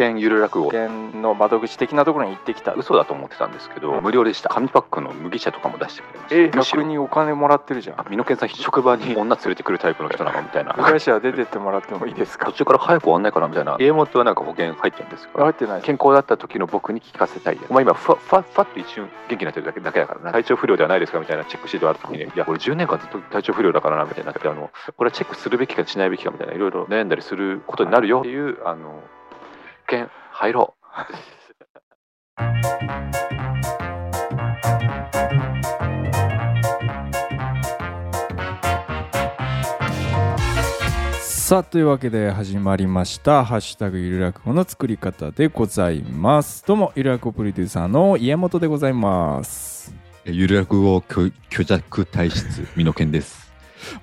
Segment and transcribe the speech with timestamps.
[0.00, 0.64] 険ゆる落語。
[0.66, 2.72] 保険の窓口的なところに行ってきた。
[2.74, 4.48] 嘘だと思ってたんですけど無料でした。
[4.48, 6.36] 紙パックの麦茶とかも出してくれました。
[6.36, 8.00] え逆にお金もらってるじゃん。
[8.00, 10.72] あ美濃健さん職場に女連れてくるタイプの人なのみたいな。
[10.72, 12.46] 部外者は出てってもらってもいいですか？
[12.46, 13.76] 途中から早く終わんないかなみたいな。
[13.78, 20.32] 家元はなんか保険入ってるんですよ入ってない健康だった時の僕に聞かせたいお前今ふわふわふわっと一瞬元気になってるだけだけだからな。
[20.32, 29.02] 体調不良ではないですかみたいなチェックシートあった時にいや俺10年間ずっと体調不良だからなみたいになってあのこれはチェックするべきかしないべきかみたいないろいろ悩んだりすることになるよっていうあの
[29.90, 30.80] 保険入ろう。
[41.20, 46.64] さあというわけで始まりました「ハッシュタグゆる落語」の作り方でございます。
[46.64, 49.92] どうもゆる落語プロデューサーの家元でございます。
[50.24, 53.49] ゆる落語虚虚弱体質美濃健です。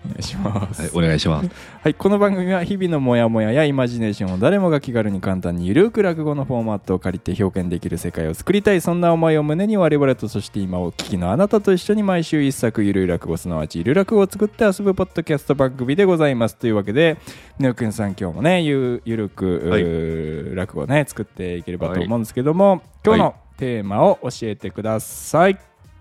[0.06, 0.82] お願いします。
[0.82, 1.50] はい、お願いします。
[1.82, 16.56] はい、この番組は日々のモヤモヤやイマジネーションを誰もが気軽に簡単にゆるく落語のフォーマットを借りて表現できる世界を作りたいそんな思いを胸に我々とそして今お聞きのあなたと一緒に毎週一作ゆるい落語すなわちゆる落語を作って遊ぶポッドキャスト番組でございます。
[16.56, 17.18] というわけで
[17.60, 25.58] ねおくんさん今日もねゆゆるく、はい落語をね作っていければと思うんですけども、今日のテーマを教えてください、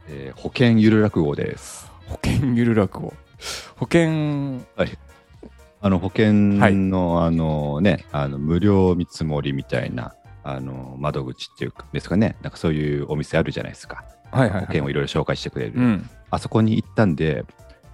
[0.08, 1.90] えー保険ゆる落語です。
[2.06, 3.14] 保険ゆる落語
[3.76, 4.60] 保険。
[5.82, 14.04] あの保険の、あのね、あの無料見積もりみたいなあの窓口っていうかですかね、なんかそういうお店あるじゃないですか。
[14.30, 15.72] はいはい、はい、保険をいろいろ紹介してくれる。
[15.76, 16.10] うん。
[16.30, 17.44] あそこに行ったんで、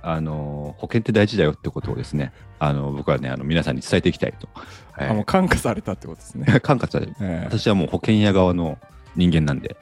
[0.01, 4.49] あの保険って大事だよってことをですね、あの僕はね、あの皆さんに伝えていきたいと。
[4.93, 5.09] はい。
[5.09, 7.15] あもう感化されたってことですね、 感化される。
[7.21, 7.45] ええ。
[7.45, 8.79] 私はもう保険屋側の
[9.17, 9.77] 人間なんで、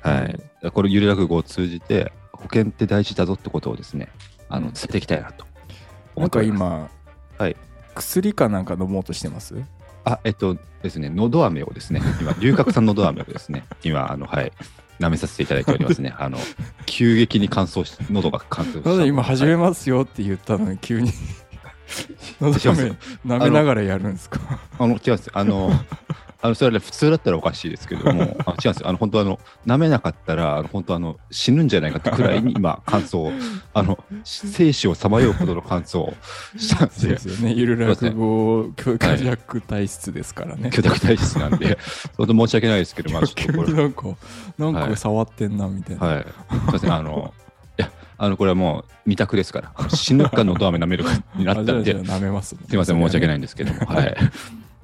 [0.00, 0.24] は
[0.62, 4.08] い、これゆる落語を通じて保険って大事だぞってことをですね
[4.48, 4.72] あのうん。
[4.72, 5.44] 伝えていきたいなと。
[5.44, 5.48] なんか
[6.16, 6.92] 思っております。
[7.38, 7.56] 今、はい。
[7.94, 9.54] 薬かなんか飲もうとしてます？
[10.04, 14.52] あえっとですねのど飴をですね今龍角散のど飴をですね 今あのはい
[15.00, 16.14] 舐めさせていただいておりますね。
[16.18, 16.38] あの
[16.86, 19.04] 急激に乾燥し喉が乾燥した。
[19.04, 21.10] 今始めはいますよって言ったのに急に
[22.40, 22.96] のど違います飴
[23.26, 24.38] 舐めながらやるんですか？
[24.78, 25.30] あの違うんです。
[25.34, 25.70] あの
[26.42, 28.88] あのそれはね普通だったらおかしいですけども あ違うんですよ。
[28.88, 33.32] あの本当あの舐めなかったらあの本当あの死ぬんじゃないかってくらいに今乾燥
[33.72, 36.14] あの生死をさまようほどの乾燥を
[36.56, 37.52] したんそうでですよね。
[37.52, 41.78] ゆる落語虚弱体質ですからね、巨大体質なんで。
[42.16, 43.72] 本当申し訳ないですけどまあちょ急っとこれ。
[43.72, 44.04] になんか
[44.58, 46.22] なんはいか触ってんなみたいな、はい。
[46.22, 46.92] すいません。
[46.92, 47.32] あの
[47.78, 49.88] いやあのこれはもう二択ですから。
[49.88, 52.04] 死ぬかのど飴舐めるかになったんで。
[52.42, 52.56] す。
[52.70, 53.80] みません、申し訳ないんですけども。
[53.86, 54.16] はい。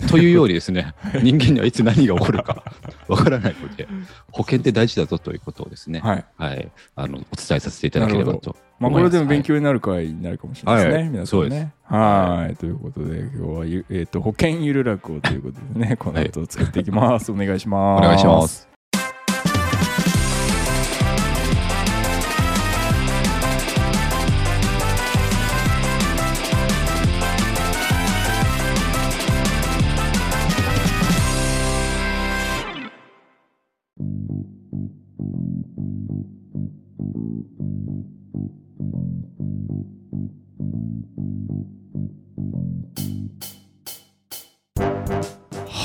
[0.08, 2.62] というようにですね、 人間にはいつ何が起こるか
[3.08, 3.88] わからないので、
[4.30, 9.00] 保険って大事だぞということをですね、はいはい、あのお伝えさせていただければとまます。
[9.00, 11.72] これでも勉強になる回になるかもしれないですね、はい皆さんそうでね。
[11.84, 17.30] はい、ということで、今日はゆ、えー、と保険ゆる落語ということでね、この後作っていきます。
[17.30, 18.00] お願いします。
[18.00, 18.71] お願いします。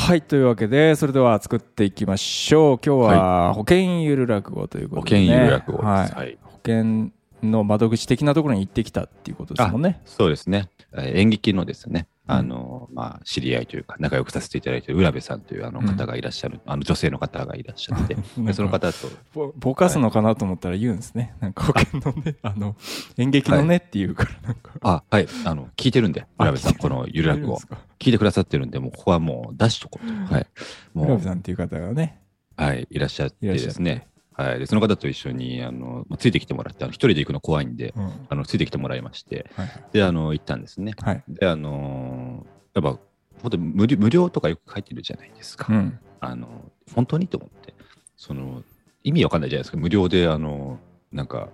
[0.07, 2.79] はい、というわけで、それでは作っていきましょう。
[2.85, 5.27] 今日は保険ゆる落語ということで、ね。
[5.27, 5.85] 保険有落語です。
[5.85, 6.11] はい。
[6.11, 6.37] はい。
[6.43, 7.11] 保険
[7.43, 9.99] の窓口的なところに行ってきたっていうことですもんね。
[10.05, 10.69] そうですね。
[10.93, 18.17] えー演劇のですね、あの、まあ、知り合いというか、仲良くさせていただいている浦部さんというあの方がいらっしゃる、あの女性の方がいらっしゃって、
[18.53, 21.33] その方と、ぼぼかすのかなと思ったら言うんですね。
[21.39, 22.75] なんか保険のね、あの、
[23.17, 24.71] 演劇のねっていうから、なんか。
[24.81, 30.33] あ、はい、あの、聞いてるんで、あ浦部さん、このゆる落語言うんです、か聞いてくださってるんで、もうここはもう出しとこうと。
[30.33, 30.47] はい。
[30.93, 31.05] もう。
[31.05, 32.19] 浦部、さんっていう方がね、
[32.57, 34.07] はい、いらっしゃってですね。
[34.37, 34.59] はい。
[34.59, 38.03] で、その方と一緒に、あの、まあついてきてもらって、あの一人で行くの怖いんで、うん。
[38.05, 39.69] はいあの、ついてきてもらいまして、はい。
[39.93, 40.93] で、あの、行ったんですね。
[41.01, 41.23] はい。
[41.27, 42.99] で、あのーやっぱ、
[43.41, 45.65] 本当に無料無料とかよく書いてるじゃないですか。
[45.69, 45.99] うん。
[46.19, 47.73] あの、本当にと思って、
[48.15, 48.63] その、
[49.03, 49.77] 意味わかんないじゃないですか。
[49.77, 50.79] 無料で、あの、
[51.11, 51.49] なんか、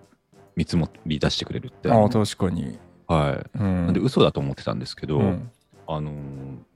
[0.56, 1.90] 見積もり出してくれるって。
[1.90, 2.78] ああ、確かに。
[3.08, 3.58] はい。
[3.60, 3.86] うん。
[3.86, 5.52] なんで、嘘だと思ってたんですけど、うん
[5.88, 6.14] あのー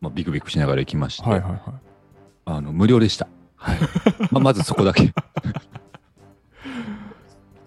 [0.01, 1.61] まあ、ビクビクしながら行きまして、はいはいはい。
[2.45, 3.27] あの、無料でした。
[3.55, 3.79] はい。
[4.31, 5.13] まあ、まずそこだけ。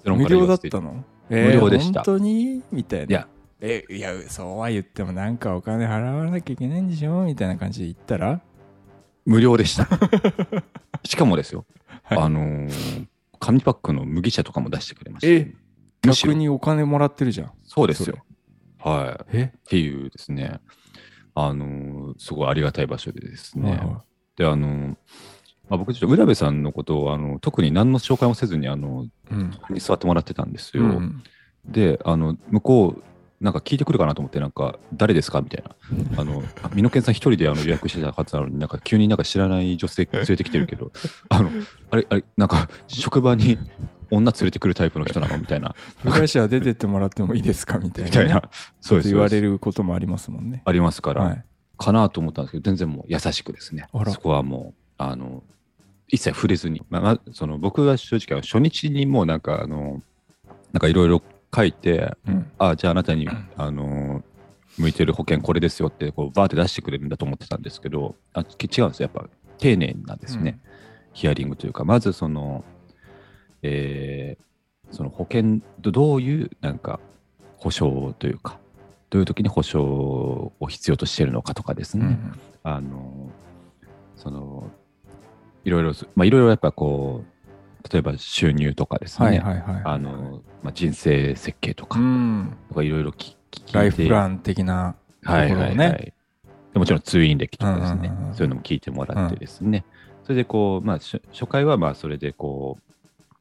[0.05, 1.05] 無料だったの？
[1.29, 2.03] 無料でした。
[2.03, 2.63] 本当に？
[2.73, 3.07] みたいな。
[3.07, 3.29] いや、
[3.61, 7.25] え、いや、そうは言ってもなんかお金払わなきゃいけないんでしょ？
[7.25, 8.41] みたいな感じで言ったら？
[9.27, 9.87] 無料でした。
[11.05, 11.67] しかもですよ、
[12.03, 12.19] はい。
[12.19, 13.07] あのー
[13.39, 15.33] 紙パックの麦茶とかも出してくれました。
[15.33, 15.55] え
[16.05, 16.33] むしろ。
[16.33, 17.53] 逆にお金もらってるじゃん。
[17.65, 18.19] そうですよ。
[18.79, 19.37] はい。
[19.39, 19.53] え？
[19.57, 20.61] っていうですね、
[21.35, 24.05] あのーすごいありがたい場所でですね、はいは
[24.37, 24.97] で、あの、
[25.71, 30.83] まあ、僕、ちょっと浦部さんのことをあの特に何の紹介もせずにあのうんに座ってもらってたんですよ。
[30.83, 31.23] うん
[31.65, 33.03] で、あの向こう、
[33.45, 35.43] なんか聞いてくるかなと思って、なんか、誰ですか？
[35.43, 36.21] みたいな。
[36.21, 36.43] あの、
[36.75, 40.91] 美濃健さん一人であの予約してたはずなのに、なんか急になんか知らない女性連れてきてるけど、
[41.29, 41.51] あの、
[41.91, 43.59] あれ、あれ、なんか、職場に
[44.11, 45.37] 女連れてくるタイプの人なの？
[45.37, 45.75] みたいな。
[46.03, 47.79] 部外者は出てってもらってもいいですか？
[47.79, 48.43] みたいな,、みたいな。
[48.81, 49.09] そうです。
[49.11, 49.53] 言われる。
[49.53, 50.63] ることもありますもんね。
[50.65, 51.45] ありますから、はい。
[51.77, 55.43] かなと思ったんですけど、全然もう優しくですねそこはもう、あの、
[56.11, 56.83] 一切触れずに。
[56.91, 60.03] まあ、まあ、その僕が正直、初日にもうなんか、あの、
[60.73, 61.23] なんかいろいろ
[61.55, 62.51] 書いて、うん。
[62.59, 64.23] あじゃああなたに、あの
[64.79, 69.29] 向いてる保険これですよってこうバーって出してくれるんだと思ってたんですけどあき違うんですよやっぱ
[69.59, 70.59] 丁寧なんですね、
[71.13, 72.65] ヒアリングというかまずその、
[73.63, 74.45] えー
[74.93, 76.99] その保険とどういうなんか
[77.59, 78.59] 保証というか
[79.09, 82.41] どういう時に保証を必要としているのかとかですね、うん。
[82.65, 83.31] あの
[84.17, 84.71] その
[85.65, 87.41] いろいろまあいろいろやっぱこう
[87.89, 89.83] 例えば収入とかですね、はいはいはい。
[89.85, 92.57] あのまあ、人生設計とか、うん。
[92.69, 96.15] とかいろいろ聞聞いてライフプラン的なところをはいはいはね。
[96.15, 96.53] い。
[96.75, 99.85] でもちろん通院歴とかですね、うんうんうんそういうのも聞いてもらってですね、
[100.23, 102.79] それでこう、まあ、初初回はまあそれでこ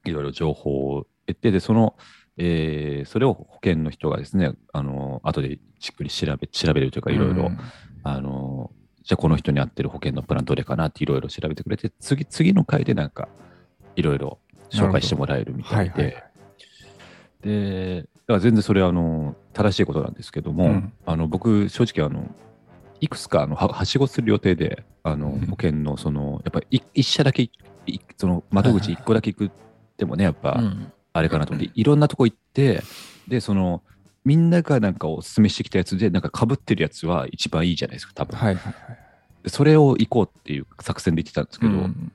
[0.06, 1.96] う、いろいろ情報を得て、で、その、
[2.38, 7.60] えーそれを保険の人がですね、あの、後でじっくり調べ、調べるというか、いろいろ、うん
[8.04, 8.72] あの、
[9.10, 13.28] じゃあこの人に合ってる保険のプランどれかなっていろいろ調べてくれて、次、次の回でなんか、
[13.96, 14.38] いろいろ
[14.70, 15.98] 紹介してもらえるみたはいいはい。
[15.98, 16.24] で、
[17.42, 20.94] で、だから全然それはあの正しいことなんですけども、うん。
[21.08, 22.24] あの僕、正直あの、
[23.02, 25.40] いくつかあのははしごする予定で、あのうん。
[25.48, 27.52] 保険のその、やっぱりい一社だけ、い
[28.16, 29.52] その窓口一個だけ行くっ
[29.98, 30.94] てもね、やっぱうん。
[31.14, 32.84] あれかなと思って、いろんなとこ行って、
[33.28, 33.82] で、その、
[34.26, 38.38] みんながなんかお勧めしてきたやつで、なんか被ってるやつは一番いいじゃないですか、多分。
[38.38, 39.00] はいはいはい。
[39.44, 42.12] でそれを行こうっていう作戦で言ってたんですけど、うん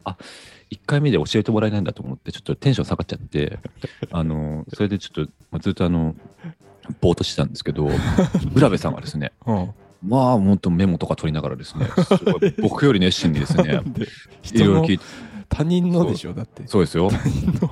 [0.71, 3.61] 1回目で教えてもらえないんだと思って、ちょっとテンション下がっちゃって、
[4.11, 6.17] あの、それでちょっと、まあずっとあの、
[7.01, 7.89] ぼーっとしてたんですけど、
[8.55, 9.71] 浦部さんはですね、うん
[10.03, 13.81] まあ、本当メモとか取りながらですね、すごい僕より熱心にですね、
[14.53, 15.05] いろいろ聞いて、
[15.55, 16.35] 他人のでしょ？
[16.35, 16.67] だって。
[16.67, 17.09] そうですよ。
[17.11, 17.71] 他人の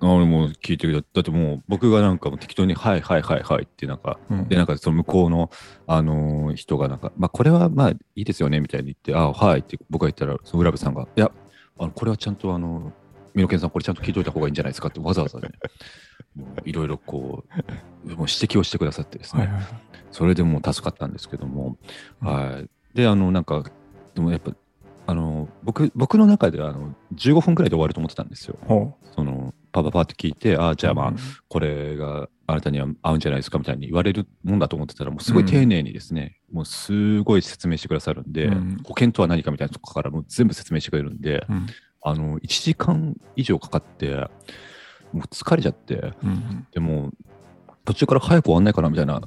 [0.00, 1.08] あのもう聞いてくれた。
[1.14, 4.48] だってもう僕がなんかもう適当に、はいはいはいはいってなんか、うん。
[4.48, 5.50] で、なんかその向こうの、
[5.86, 11.30] あのー人がなんか、まあこれはまあいいですよねみたいに言って、あはいって僕が言ったら、その浦部さんが、いや、
[11.78, 12.92] あのこれはちゃんとあの、
[13.34, 15.50] 美濃健さんこれちゃんと聞いといた方がいいんじゃないですかってわざわざね、
[16.64, 17.44] いろいろこ
[18.04, 19.72] う、もう指摘をしてくださってですね、はいはいはい。
[20.10, 21.76] それでもう助かったんですけども、
[22.22, 22.28] うん。
[22.28, 22.68] はい。
[22.94, 23.62] で、あの、なんか、
[24.14, 24.50] でもやっぱ、
[25.10, 28.56] あの、僕、僕の中ではあの15分くらいで終わると思ってたんですよ。
[28.64, 31.16] ほその、パパパって聞いて、ああ、うじゃあまあ、うん。
[31.48, 38.76] これがあなたには合うんじゃないですかみたいに言われるもんだと思ってたら、もうすごい丁寧にですね、もうすごい説明してくださるんで、うん。
[38.84, 41.66] 保険とは何かみたいなとこからもう全部説明してくれるんで、うん。
[42.02, 44.14] あの、1時間以上かかって、
[45.12, 46.68] もう疲れちゃって、うん。
[46.70, 47.10] でも、
[47.90, 49.20] 途中から早く終わんないかなみたいな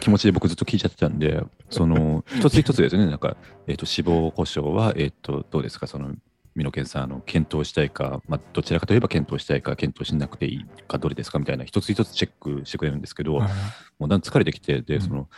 [0.00, 3.36] 気持ちで僕ずっと聞いちゃってたんで、その、一つ一つですね、なんか、
[3.68, 6.14] えっ、と、死亡保障は、えっ、と、どうですか、その、
[6.56, 11.38] 美濃健さん、あの、検討したいか、まあ、どちらかといえば検討したいか、検討しなくていいか、どれですか？
[11.38, 13.42] みたいな、一つ一つチェックしてくれるんですけど、もう
[14.00, 15.02] だんだん疲れてきて、で、うん。
[15.02, 15.28] その、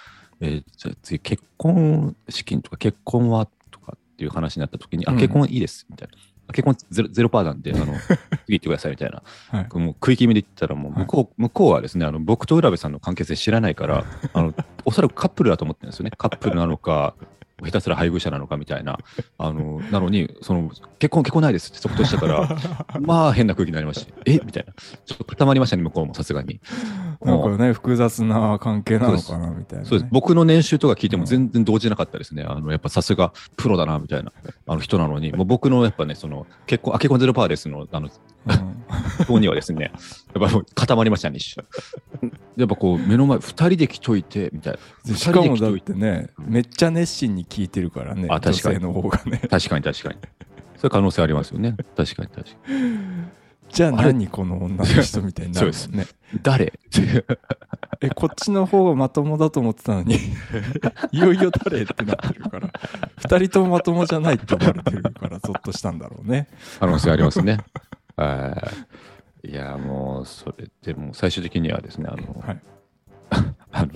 [0.41, 3.47] えーじゃあ次、結婚資金とか結婚は？
[3.71, 5.19] とかっていう話になった時に、あ、うん。
[5.19, 6.15] 結婚いいです、みたいな。
[6.53, 9.23] あ結婚ゼロゼロパーなんで、 あの、次行ってください、みたいな。
[9.49, 14.55] はいもう食い気味で言ったら、もう向こう、向こうはですね、あの、僕と浦部さんの関係性知らないから、あの、
[14.85, 16.13] おそらくカップルだと思ってるんですよね。
[16.17, 17.15] カップルなのか、
[17.65, 18.99] 下手すら配偶者なのかみたいな。
[19.39, 22.57] あの、なのに、その、結婚、結婚ないですって即答したから、
[23.01, 24.41] まあ変な空気になりまして、え？
[24.45, 24.73] みたいな。
[25.05, 26.61] ちょっと固まりましたね、向こうもさすがに。
[27.23, 29.89] なんかね、複雑な関係なのかなみたいなね。
[29.89, 30.09] そうです。
[30.11, 32.45] 僕の年収とか聞いても全然動じなかったですね。
[32.47, 34.33] あの、やっぱさすがプロだな、みたいな、
[34.67, 38.09] あの人なのに、もう僕のやっぱね、その、結婚、あ、結婚ゼロパーですの、あの、
[38.47, 38.82] うん
[39.27, 39.93] 方にはですね、
[40.35, 41.65] やっぱ固まりましたね、一瞬。
[42.57, 44.79] やっぱこう、目の前、二人で来といて、みたいな。
[45.13, 49.43] でしかもだっててね、めっちゃ熱心に聞いてるからね、あ確かに女性の方がね。
[49.49, 50.17] 確かに確かに。
[50.77, 51.77] そういう可能性ありますよね。
[51.97, 53.43] 確かに確かに。
[53.73, 56.07] じゃあ何この女の人みたいになるもんね。
[56.43, 56.73] 誰？
[58.03, 60.19] え、こっちの方がまともだと思ってたのに、
[61.13, 62.69] いよいよ誰ってなってるから、
[63.17, 66.49] 二人ともまともじゃないって思われてるから、ゾッとしたんだろうね。
[66.81, 67.59] 可能性ありますね。
[68.17, 68.73] は
[69.45, 69.49] い。
[69.49, 72.63] いや、もう、それでもう最終的にはですね、あの、はい。
[73.73, 73.93] あの、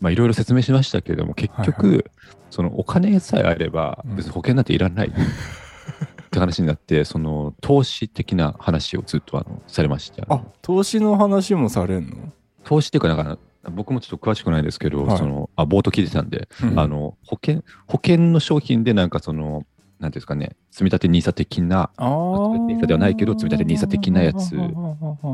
[0.00, 2.04] まあ、いろいろ説明しましたけれども、結局、はい
[2.50, 4.16] そのお金さえあれば、うん。
[4.16, 5.08] 別に保険なんていらない。
[5.12, 12.32] って話になって、その投資的な話をずっとあのされまして、あのあ、投資の話もされんの？
[12.64, 13.38] 投資っていうか、なんか、
[13.70, 15.18] 僕もちょっと詳しくないですけど、はい。
[15.18, 16.78] そのあ冒頭聞いてたんで、うん。
[16.78, 19.64] あの保険保険の商品でなんかその、
[20.00, 24.50] なんですかね、積み立て NISA 的な、あー積み立てではないけど積み立て NISA 的なやつ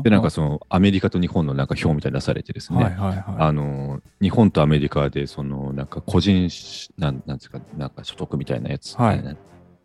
[0.03, 3.23] で、なんかそのアメリカと日本のなんか表みたいに出されてですね、はいはいはい。
[3.39, 9.37] あの日本とアメリカでそのなんか個人しなんなんですかなんか所得みたいなやつ、はいね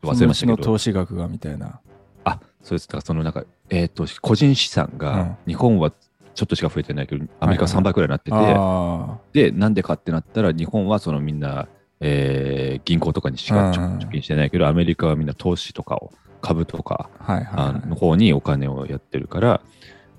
[0.02, 1.80] 忘れましたけど投資額がみたいな。
[2.24, 5.92] あそうですだからそのなんかえっ、と個人資産が日本は
[6.34, 11.68] ちょっとしか増えてないけどアメリカは3倍くらいになってて、あでなんでかってなったら日本はそのみんな、
[12.00, 13.72] えー銀行とかにしかうん。
[13.72, 17.88] 貯貯金してないけど、アメリカはみんな投資とかを株とかあ、はいはい。
[17.88, 19.60] の方にお金をやってるから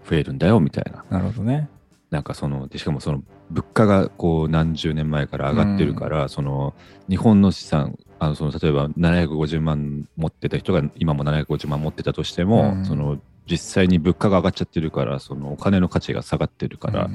[0.07, 1.03] 増えるんだよみたいな。
[1.09, 1.69] なるほどね。
[2.11, 6.73] なんかそのでしかもその物価がこう何十年前から上がってるから、その
[7.09, 12.85] 日本の資産あのその例えば750万持ってた人が今も750万持ってたとしても、うん。
[12.85, 13.19] その
[13.51, 17.09] 実際に物価が上がっちゃってるからそのお金の価値が下がってるから、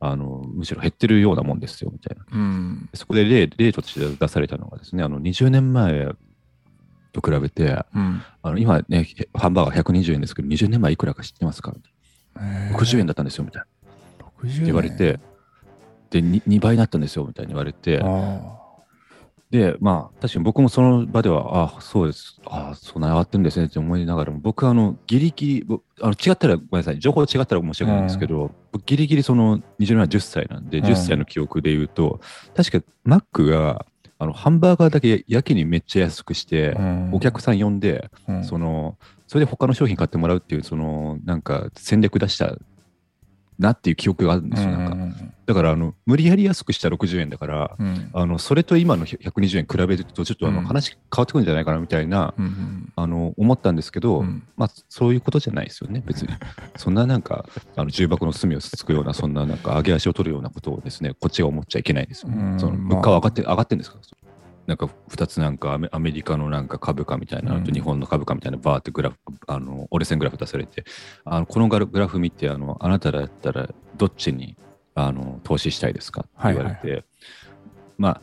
[0.00, 2.40] あのむしろ減ってるようなもんですよみたいなうん。
[2.40, 2.90] うん。
[2.94, 6.08] そこで例例として出されたのがですねあの20年前
[7.12, 8.22] と比べてうん。
[8.42, 11.74] あの今ねハンバーガー120円ですけど20年前いくらか知ってますか
[12.36, 14.26] ？60円だったんですよみたいな。
[14.42, 15.20] 60って言われて、
[16.08, 18.61] で 2, 2倍になったんですよみたいに言われて、あ
[19.52, 30.84] で、まあ、確かに僕もその場では、あそうです、あそんな上がってるんですねって思いながらも、僕はあのギリギリ、ぼあの違ったらごめんなさい、情報違ったら申し訳ないんですけど、僕ギリギリその20年前10歳なんで、うん。
[30.86, 32.20] 10歳の記憶で言うと、
[32.56, 33.84] 確かマックが
[34.18, 37.10] あのハンバーガーだけやけにめっちゃ安くして、あ。
[37.12, 38.44] お客さん呼んで、うん。
[38.44, 42.56] そのそれで他の商品買ってもらうっていう、そのなんか戦略出した
[43.58, 44.94] なっていう記憶があるんですよ、なんか。
[44.94, 45.32] うん。
[45.44, 47.86] だからあの無理やり安くした60円だから、うん。
[47.86, 54.42] うんあのそれと今の120円比べるとちょっとあのうん話変わってくるんじゃないかなみたいな、うんうんあの思ったんですけど、うん。
[54.56, 56.28] まあそういうことじゃないですよね別に。
[56.76, 57.44] そんななんか
[57.76, 62.60] あの重箱の隅をつつくようなそんななんか上げ足を取るようなことをですねこっちが思っちゃいけないですよね、うん。
[62.60, 62.88] そのまあ。
[62.96, 63.98] 物価は上がって、上がってんですか？
[64.66, 69.16] なんか2つなんかアメリカのなんか株価みたいなのとうん日本の株価みたいなバーってグラフ、
[69.48, 70.84] あの折れ線グラフ出されて
[71.24, 74.56] あのこのグラフ見てあのあなただったらどっちに
[74.94, 77.04] あの投資したいですかって言われて、
[77.98, 78.20] まあ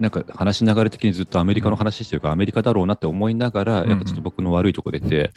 [0.00, 3.90] なんか話の流れ的にずっとアメリカの話してるからアメリカだろうなって思いながら、うん。
[3.90, 5.30] やっぱちょっと僕の悪いとこ出て、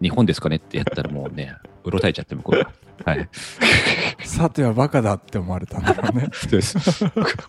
[0.00, 2.72] 日本ですかねってやったらもうね、うろたえちゃって向こうが。
[3.04, 3.28] はい。
[4.24, 6.28] さてはバカだって思われたんだろうね。
[6.34, 6.78] そうです。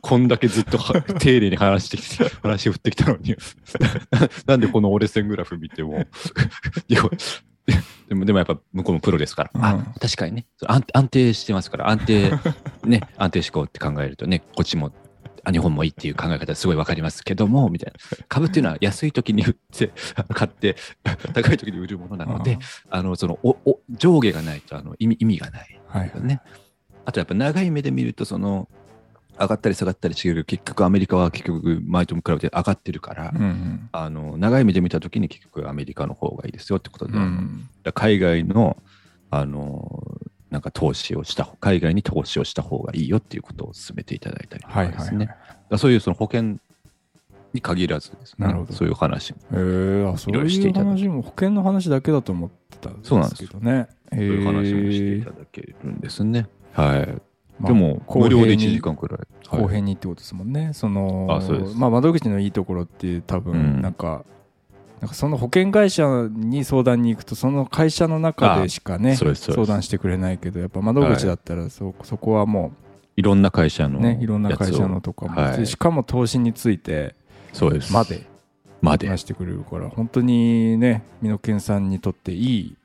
[0.02, 3.36] こんだけずっとは丁寧に話してきて、話振ってきたのに、
[4.46, 6.06] なんでこの折れ線グラフ見ても、
[6.88, 7.02] いや
[8.10, 12.32] でも、でもやっぱ向こうもプロですから、うんあ、確かにね、安安定してますから、安定、
[12.84, 14.92] ね、安定志向って考えるとね、こっちも、
[15.44, 18.26] あ日本もいいっていう考え方すごいわかりますけども、みたいな。
[18.28, 19.92] 株っていうのは安い時に売って、
[20.34, 20.76] 買って、
[21.34, 22.58] 高い時に売るものなので、
[22.90, 25.80] あの、その、お、お、上下がないと、あの、意味、意味がない。
[25.88, 26.12] はい。
[26.22, 26.42] ね。
[27.06, 28.70] あとやっぱ長い目で見ると、その、
[29.40, 38.78] 上がったり下がったりしてる結局アメリカは結局前と比べて上がってるから、うんうんあの長い目で見たときに結局アメリカの方がいいですよってことで、うん海外の
[39.32, 40.04] あの
[40.54, 44.98] なんか投資をした海外に投資をした方がいいよっていうことを進めていただいたりとはいはいはい。
[44.98, 45.40] かですね、だか
[45.72, 46.58] らそういうその保険
[47.54, 48.74] に限らずですねなるほど。
[48.74, 53.88] そういう話もえー、あそういろいろしていただく話も保険の話だけだと思ってたんそうなんですけどね。
[54.12, 57.66] そういう話もしていただけるんですね、はい。
[57.66, 59.62] でも公無料で1平に時間くらい、はい。
[59.64, 60.70] 公平にってことですもんね。
[60.74, 61.76] そのあそうです。
[61.76, 63.82] まあ、窓口のいいところって多う分ん。
[63.82, 64.24] なんか、
[65.04, 72.72] なんかその保険会社に相談に行くとその会社の中でしかね相談してくれないけどやっぱ窓口だったらそ,、そこはも
[73.18, 75.58] いろんな会社のうねいろんな会社のとかも、はい。
[75.58, 77.16] でしかも投資について
[77.52, 77.92] そうです。
[77.92, 78.26] まで
[78.82, 79.08] まで。
[79.10, 82.78] 話してくれるから本当にね美濃健さんにとっていい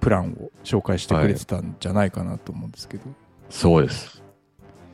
[0.00, 3.04] プランを紹介してくれてたんじゃないかなと思うんですけど、
[3.50, 4.22] そうです。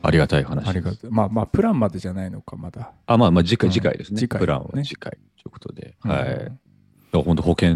[0.01, 0.67] ありがたい話。
[0.67, 2.91] ありがまあまあプランまでじゃないのかまだ。
[3.05, 3.73] あ、まあまあ次回、うん。
[3.73, 4.19] 次回ですね。
[4.19, 5.13] 次回プランはね次回。
[5.13, 5.95] ということで。
[6.03, 6.25] うんはい。
[6.27, 6.51] だか
[7.13, 7.75] ら本当保険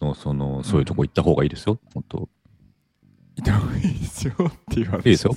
[0.00, 1.78] の、その、そういうとこ行った方がいいですよ。
[1.94, 2.28] 本当。
[3.36, 5.36] いた方がいいですよっていう話いいですよ。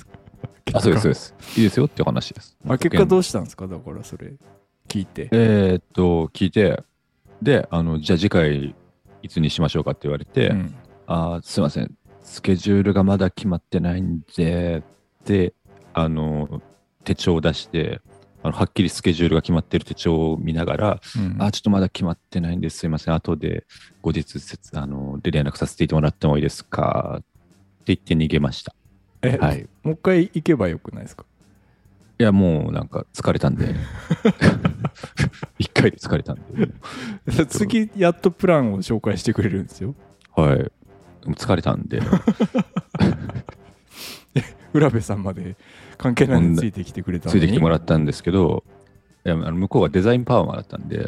[0.74, 1.34] あ、そうです、そうです。
[1.56, 2.56] いいですよっていう話です。
[2.66, 3.66] あ結果どうしたんですか？
[3.68, 4.32] だからそれ
[4.88, 6.82] 聞いてえーっと、聞いて、
[7.40, 8.74] で、あの、じゃあ次回、
[9.22, 10.74] いつにしましょうかって言われて、うん
[11.06, 14.82] あーすいません、スケジュールがまだ決まってないんで、
[15.24, 15.54] で、
[15.94, 16.62] あの、
[17.04, 18.00] 手帳を出して、
[18.42, 22.78] あのはっきりスケジュールが決まってる手帳を見ながら、うんあ、ちょっとまだ決まってないんです。
[22.78, 23.14] すいません。
[23.14, 23.64] 後で
[24.02, 24.38] 後日
[24.74, 27.18] あので連絡させてもらってもいいですか？
[27.20, 27.22] っ
[27.84, 28.74] て言って逃げました。
[29.22, 29.60] え、はい。
[29.60, 31.24] いもう一回行けばよくないですか？
[32.18, 33.74] や、もうなんか疲れたんで。
[35.58, 36.42] 一回で疲れたんで。
[37.46, 39.94] 次やっとプランを紹介してくれるんですよ
[40.36, 40.70] はい。
[41.32, 42.00] 疲れたんで。
[44.72, 45.56] 浦部さんまで
[46.02, 48.64] 関係ないついてきてくれたついてきてもらったんですけど、
[49.24, 50.98] いやあの向こうはデザインパーマだったんで、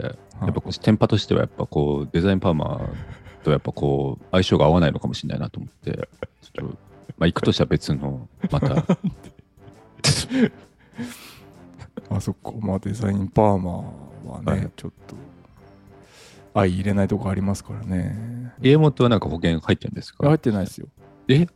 [0.41, 2.81] やっぱこう、テンパとしてはやっぱこう、デザインパーマ
[3.43, 6.09] とやっぱこう、相性が合わないのかもしれないなと思って、
[6.43, 6.77] ちょっと、
[7.19, 8.85] まあ、行くとしたら別の、また、
[12.11, 12.53] あそっか。
[12.61, 14.71] まあデザインパーマはね、はい。
[14.77, 15.17] ちょっと
[16.55, 18.53] 相入れないとこありますからね。
[18.61, 20.27] 家元はなんか保険入ってるんですか？
[20.27, 20.89] 入ってないですよ。
[21.29, 21.47] え？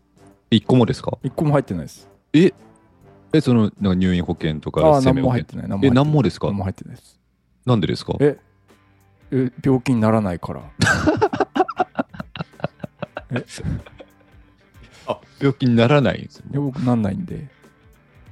[0.50, 1.18] 一個もですか？
[1.22, 2.08] 一個も入ってないです。
[2.32, 2.52] え？
[3.32, 5.22] え、その、なんか入院保険とかああ何生命保険。
[5.24, 5.66] も入ってない。
[5.82, 6.46] え、何もですか？
[6.48, 7.18] 何も入ってないです。
[7.66, 8.14] なんでですか？
[8.20, 8.38] え
[9.30, 10.62] え病気にならないから。
[15.06, 17.48] あ、病気にならないんですいや僕なんないんで。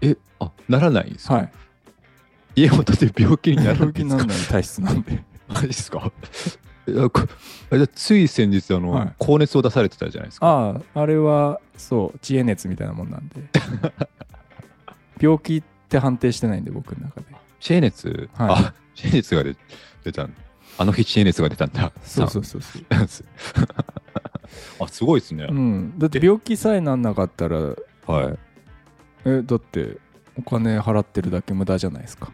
[0.00, 1.34] え、あ、ならないんですか？
[1.34, 1.52] はい。
[2.56, 4.00] 家元で病気にならない病んですか？
[4.00, 5.22] 気にならない体質なんで。
[5.48, 6.10] マジですか？
[7.94, 9.12] つい先日あの、はい。
[9.18, 10.46] 高熱を出されてたじゃないですか。
[10.46, 13.42] あああれはそう知恵熱みたいなもんなんで
[15.20, 17.26] 病気って判定してないんで僕の中で
[17.61, 19.56] 知恵熱、はいあ、知恵熱が出
[20.04, 20.35] 出たん
[20.78, 21.90] あの日知恵熱が出たんだ。
[22.02, 22.87] そうそうそうそうう。
[24.85, 25.46] あ、すごいですね。
[25.49, 27.75] うんだって病気さえなんなかったらは
[28.30, 28.38] い。
[29.25, 29.99] えだって
[30.38, 32.30] お金払ってるだけ無駄じゃないですか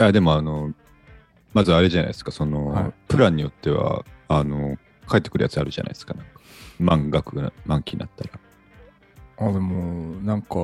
[0.00, 0.74] いや、でもあの、
[1.52, 4.76] まずあれじゃないですか、その、はいプランによっては、あの、
[5.08, 6.14] 帰ってくるやつあるじゃないですか。
[6.14, 6.40] なんか
[6.80, 8.30] 満額な、満期になったら。
[9.36, 10.56] あでもなんか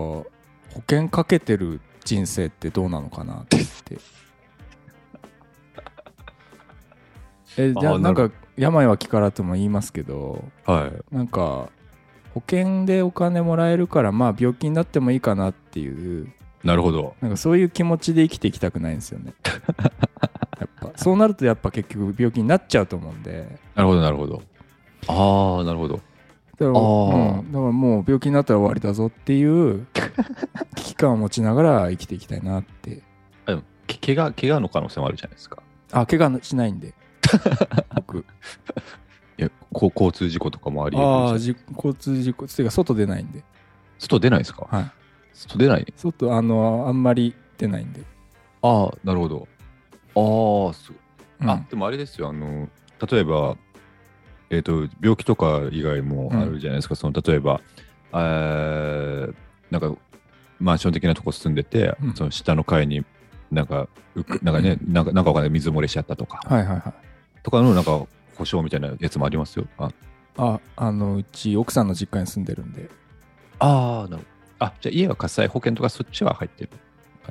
[0.74, 3.98] 保険かけてる人生ってどうなのかなって言って
[7.58, 11.14] えじゃあなんか病は気からとも言いますけどはい。
[11.14, 11.68] なんか
[12.34, 17.16] 保険でお金もらえるからまあ病気になってもいいかなっていうなるほど。
[17.20, 19.32] なんかそういう気持ちで生きていきたくないんですよね
[20.60, 24.42] やっぱそうなるとやっぱ結局病気になっちゃうと思うんでなるほど、なるほど。
[25.08, 26.00] ああ、なるほど。
[26.66, 29.86] だから,、うん、だからもう病気になったら終わりだぞっていう
[30.76, 33.02] 危機感を持ちながら生きていきたいなって。
[33.46, 35.62] あでもけ怪我、怪我の可能性もあるじゃないですか。
[35.92, 36.94] あ怪我しないんで。
[37.96, 38.18] 僕。
[38.18, 38.22] い
[39.42, 43.42] や、交通事故とかもありああ交通事故っていうか外出ないんで。
[43.98, 44.66] 外出ないですか？
[44.70, 44.90] はい。
[45.32, 45.86] 外出ない？
[45.96, 48.02] 外あのあんまり出ないんで、
[48.62, 49.48] ああ、なるほど。
[50.14, 50.98] ああ、すごい。
[51.40, 51.50] うん。
[51.50, 52.68] あ、でもあれですよ、あの、
[53.10, 53.56] 例えば、
[54.50, 57.60] えっ、と、病気とか以外もあるじゃないですか、その、例えば、
[58.12, 59.34] えー
[59.70, 59.94] なんか、
[60.58, 62.14] マンション的なとこ住んでて、うん。
[62.14, 63.04] その下の階に
[63.52, 63.88] なんか、
[64.42, 66.92] なんかね、なんか、なんかわかんない、水漏れしちゃったとか、はいはいはい。
[67.42, 68.04] とかの、なんか、
[68.36, 69.66] 保証みたいなやつもありますよ。
[69.78, 69.90] あ
[70.36, 72.88] ああのうち奥さんの実家に住んでるんで。
[73.58, 74.24] あー、なるほど。
[74.60, 76.70] あ、じゃあ家は火災保険とかそっちは入ってる。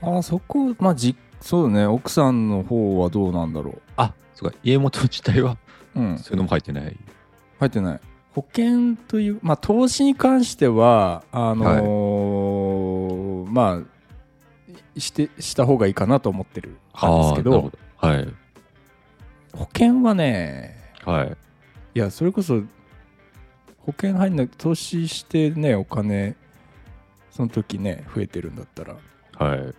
[0.01, 1.85] あそこまあじそうね。
[1.85, 5.57] 奥さんの方はどうなんだろあ、そうか、家元自体は、
[5.95, 6.97] ううんそういうのも入ってない。
[7.59, 7.99] 入ってない
[8.33, 16.79] 保険というまあ投資に関してはあのーまあしてした方がいいかなと思ってるんで
[17.29, 18.27] すけどはい。
[19.53, 20.75] 保険はね
[21.05, 21.37] はい。
[21.95, 22.61] いやそれこそ
[23.79, 26.35] 保険入んなく投資してねお金
[27.31, 28.95] その時ね増えてるんだったら
[29.37, 29.73] はい。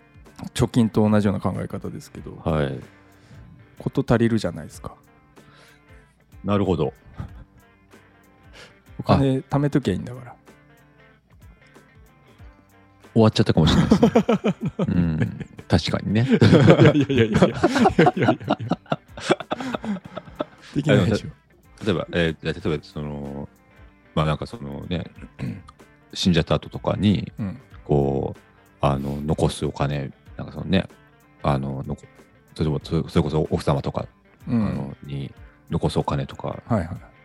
[0.54, 2.80] 貯金と同じような考え方ですけどはい。
[3.78, 4.96] こと足りるじゃないですか
[6.44, 6.92] なるほど。
[8.98, 10.34] お金貯めときゃいいんだから。
[13.12, 14.10] 終わっちゃったかもしれないですね。
[14.78, 16.26] うん、確かにね。
[16.30, 16.32] い
[16.84, 18.40] やいやいやいやいやいや。
[20.74, 21.28] できないでしょ。
[21.84, 23.48] 例えば、えー、例えばその、
[24.14, 25.10] まあなんかそのね、
[26.14, 28.40] 死んじゃった後とかに、うん、こう、
[28.80, 30.86] あの、残すお金、なんかそのね、
[31.42, 31.96] あの、の
[32.54, 32.64] そ
[33.08, 34.06] それこそ奥様とか、
[34.48, 35.32] うん、あのに
[35.70, 36.62] 残すお金とか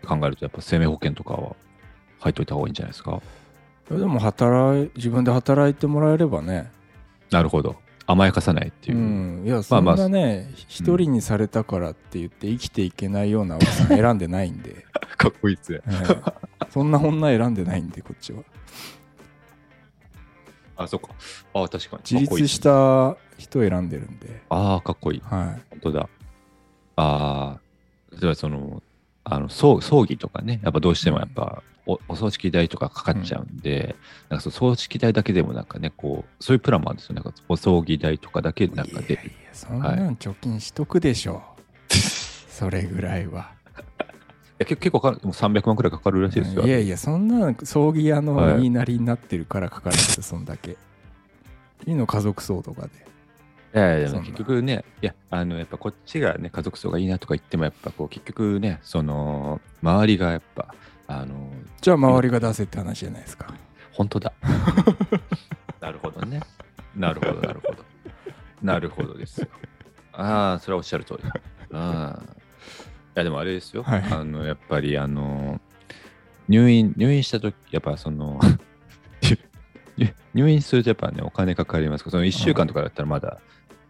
[0.08, 1.56] 考えると、やっぱ生命保険とかは
[2.20, 3.22] 入っといた方がいいんじゃないですか？
[3.90, 6.72] でも働い自分で働いてもらえればね
[7.32, 7.76] なるほど。
[8.08, 9.02] 甘やかさないっていうう。
[9.02, 14.86] んいやそんまあなね一人にされたからって言って生きていけないような奥さん選んでないんで、
[15.18, 15.82] かっこいいっすね。
[15.88, 18.44] ええそんな女選んでないんでこっちは
[20.78, 21.08] あ、そっか。
[21.54, 22.02] あ、確かに。
[22.20, 25.22] 自立した人選んでるんでああ、かっこいい。
[25.24, 26.10] は本当だ。
[26.98, 27.60] ああ、
[28.20, 28.82] 例えばその、
[29.24, 33.96] あの葬葬儀とかね、やっぱどうしてもやっぱ、おお葬式代とかかかっちゃうんで、
[34.30, 37.16] なんかその葬式代だけでもなんかね、こう、そういうプランもあるんですよ。
[37.16, 41.44] なんかお葬儀代とかだけいなんかでいやいやそんなん貯金しとくでしょ、
[42.50, 43.56] それぐらいは。
[44.58, 46.64] や結結構かかる、もう300万くらいかかるらしいですよ。
[46.64, 48.56] いやいやそんな葬儀屋のはい。
[48.58, 50.78] 言いなりになってるからかかるんですよそんだけ。
[51.86, 52.90] いいの家族葬とかで
[53.76, 60.74] いやいや、結局ね、いや、あの、やっぱこっちがね、家族葬がいいなとか言っても、やっぱこう、結局ね、その、周りがやっぱ、
[61.08, 63.54] あの、じゃあ周りが出せって話じゃないですか
[63.92, 64.32] 本当だ。
[65.82, 66.40] なるほどね。
[66.96, 67.84] なるほど、なるほど。
[68.62, 69.48] なるほどですよ。
[70.14, 71.34] ああ、それはおっしゃる通りだ。
[71.74, 72.24] ああ。
[72.24, 72.28] い
[73.16, 73.84] や、でもあれですよ。
[73.84, 75.60] はいあの、やっぱり、あの、
[76.48, 78.40] 入院、入院したとき、やっぱその、
[79.98, 83.40] 入 入院するとやっぱね、お金かかりますから、その1週間とかだったらまだ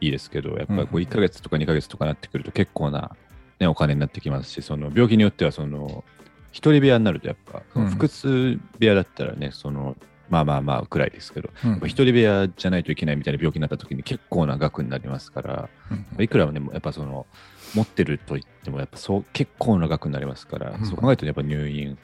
[0.01, 1.03] いいですけど、やっぱりこううん。
[1.03, 3.15] 1ヶ月とか2ヶ月とかなってくると結構な、
[3.59, 6.03] ね、お金になってきますし、その病気によっては、その、
[6.51, 7.87] 一人部屋になるとやっぱ、うん。
[7.87, 9.95] 複数部屋だったらね、その、
[10.29, 11.71] まあまあまあくらいですけど、うん。
[11.71, 17.25] やっぱ一人部屋じゃないといけないみたいな病気になった時に結構な額になりますから、うんいくらね、やっぱその、
[17.73, 20.85] 持ってると言っても、やっぱそう、結構な額になりますから、うん。
[20.85, 21.97] そう考えるとやっぱ入院、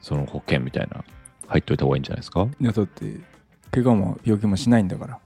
[0.00, 1.04] その保険みたいな、
[1.48, 2.46] 入っといた方がいいんじゃないですか？
[2.60, 3.20] いやだって
[3.70, 5.18] 怪我も病気もしないんだから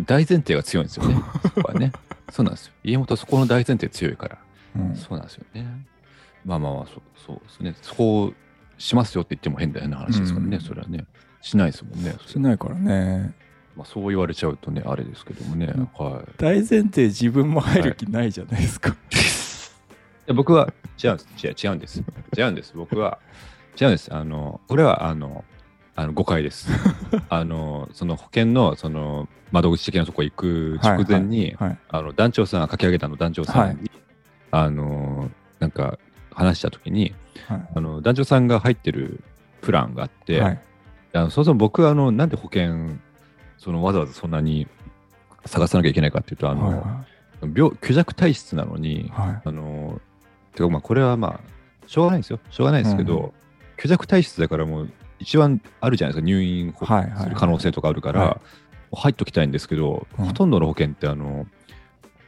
[0.00, 1.92] 大前提が強いんですよね、そこはね。
[2.30, 2.72] そうなんですよ。
[2.82, 4.38] 家元はそこの大前提強いから、
[4.76, 5.66] うんそうなんですよね。
[6.44, 7.74] まあまあまあ、そうそうですね。
[7.80, 8.32] そこを
[8.76, 11.06] しますよって言っても変だよな話ですからね、うんそれはね。
[11.40, 12.14] しないですもんね。
[12.26, 13.34] しないからね
[13.76, 15.66] まあ、そう言われちゃうとね、あれですけどもね。
[15.66, 16.24] うんはい。
[16.38, 18.94] 大前提自分も入る気ないじゃないですか、い
[20.26, 21.46] や僕は違うんです。
[21.46, 22.04] 違う違うんです。
[22.36, 22.72] 違うんです。
[22.76, 23.18] 僕は
[23.80, 24.14] 違うんです。
[24.14, 25.44] あの、これはあの、
[25.96, 26.68] あの誤解です。
[27.28, 33.90] あの、その保険のその窓口的なとこ行く直前に、はいあの団長さん、書き上げたの団長さんに、
[34.50, 35.30] あの、
[35.60, 35.98] なんか
[36.32, 37.14] 話したときに、
[37.48, 37.68] はい。
[37.76, 39.20] あの団長さんが入ってる
[39.60, 40.60] プランがあって、はい。
[41.12, 42.96] あのそもそも僕はあの、なんで保険、
[43.58, 44.66] そのわざわざそんなに
[45.46, 47.04] 探さなきゃいけないかっていうと、あの、は
[47.54, 49.42] 病虚弱体質なのに、いはい。
[49.44, 50.00] あの
[50.54, 52.40] てかまあこれはまあしょうがないですよ。
[52.50, 53.32] しょうがないですけど、うん。
[53.76, 58.28] 虚弱体質だからもう一番あるじゃないですか入院する可能性とかあるから、はい。
[58.30, 58.38] も
[58.92, 60.26] う入っときたいんですけど、うん。
[60.26, 61.46] ほとんどの保険ってあの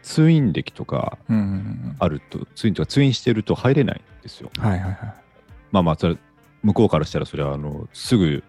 [0.03, 4.51] 通院歴とかうんうんうんあると通院とか通院してると入れないんですよ。
[4.59, 4.97] はいはいはい。
[5.73, 6.17] まあまあそれ
[6.63, 8.43] 向こうからしたらそれはあのすぐ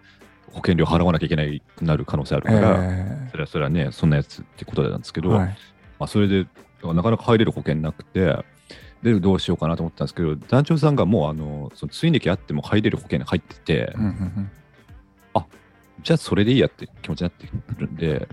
[0.52, 5.48] 保険料払わなきゃいけないくなる可能性あるから、えそれはそれはねそんなやつってことなんですけど、ーはい。
[5.98, 6.46] まあ、それで
[6.82, 8.44] なかなか入れる保険なくて、
[9.02, 14.50] で、どうしようかなと思ったんですけど、団長さんがもう、あの、その通院歴あっても入れる保険に入ってて、うんうんうん
[16.02, 18.28] じゃあそれでいいやって気持ちになってくるんで、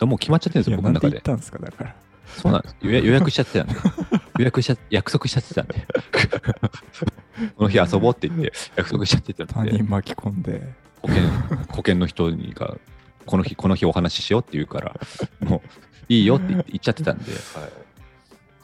[0.00, 1.18] もう決まっちゃってるんですよ、僕の中で。
[1.32, 2.76] んですかだからそうなんです。
[2.82, 3.74] 予約しちゃってたんで。
[4.38, 5.86] 予約しちゃ、約束しちゃってたんで。
[7.56, 11.22] この日遊ぼうって言って、約束しちゃってた他んで人、巻き込んで保険、
[11.68, 12.76] 保険の人にが、
[13.24, 15.00] この日、この日お話ししようって言うから、
[15.40, 15.68] もう、
[16.08, 17.40] いいよって言っちゃってたんで、はい。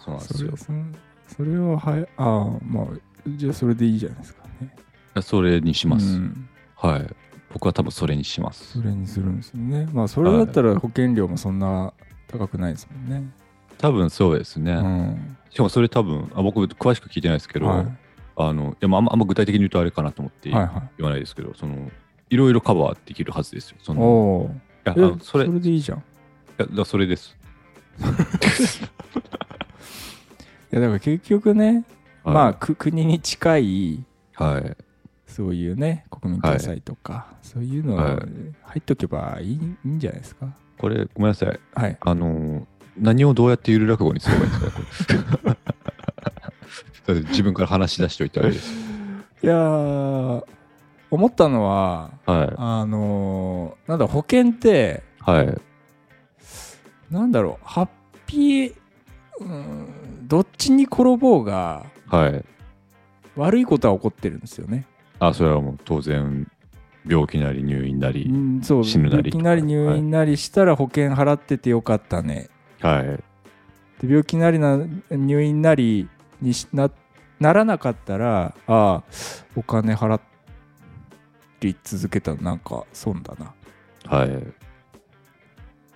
[0.05, 0.55] そうなんですよ。
[1.32, 2.86] そそれははいああまあ
[3.26, 4.74] じゃあそれでいいじゃないですかね
[5.22, 6.16] それにします。
[6.16, 7.06] うんはい。
[7.52, 8.78] 僕は多分それにします。
[8.78, 11.92] それにするんですよねまあそれだったら保険料もそんな
[12.26, 13.30] 高くないですもんね
[13.78, 14.72] 多分そうですね。
[14.72, 17.86] うんしかもそれ多分、あ僕詳しく聞いてないですけど、はい
[18.36, 21.90] あの、でもあんまあんま具体的に言うとあれかなと思って言はいはわないですけど、その、
[22.30, 23.76] いろいろカバーできるはずですよ。
[23.82, 24.50] そいの
[24.86, 26.02] いやあえのそれ、いでいいじゃんい
[26.56, 27.36] やだそれです。
[30.72, 31.85] やだから結局ね
[32.24, 34.04] はいまあく国に近い
[34.35, 34.76] はい。
[35.26, 40.46] そういうね国民共済とか、そういうのはい入っとけばいい,、い、いんじゃないですか？
[40.78, 41.61] これ、ごめんなさい。
[41.74, 42.66] はいあの、
[42.98, 45.20] 何をどうやってゆる落語にすればいいんですか？
[45.50, 45.56] ね、
[47.06, 48.72] これだって自分から話し出しておいてあれです。
[49.42, 50.44] いやー
[51.11, 52.54] 思ったのははい。
[52.58, 55.58] あのーなんだ保険ってはい。
[57.11, 57.88] なんだろうハッ
[58.26, 58.74] ピー
[59.40, 59.88] うん
[60.22, 62.44] どっちに転ぼうがはい。
[63.37, 64.87] 悪いことは起こってるんですよね。
[65.18, 66.46] あ、それはもう当然、
[67.06, 68.24] 病気なり入院なり。
[68.24, 72.48] うんそう死ぬなり病気なり入院なりしたら保険払っててよかったね。
[72.80, 73.04] はい。
[73.04, 74.78] で病気なりな
[75.11, 76.08] 入院なり
[76.40, 76.90] にしな
[77.40, 79.02] ならなかったらああ
[79.56, 80.20] お金払
[81.61, 83.48] り続けたらなんか損だなっ
[84.06, 84.42] はい。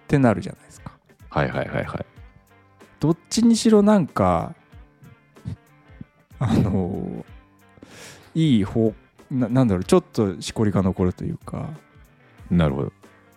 [0.08, 0.92] てなるじゃないですか。
[1.30, 2.06] はいはいはいはい。
[3.06, 4.52] どっちにしろなんか
[6.40, 7.24] あの
[8.34, 8.92] いい方
[9.30, 11.68] ななんだろうちょっとしこりが残るというか、
[12.50, 12.88] なるほど。
[12.88, 12.92] で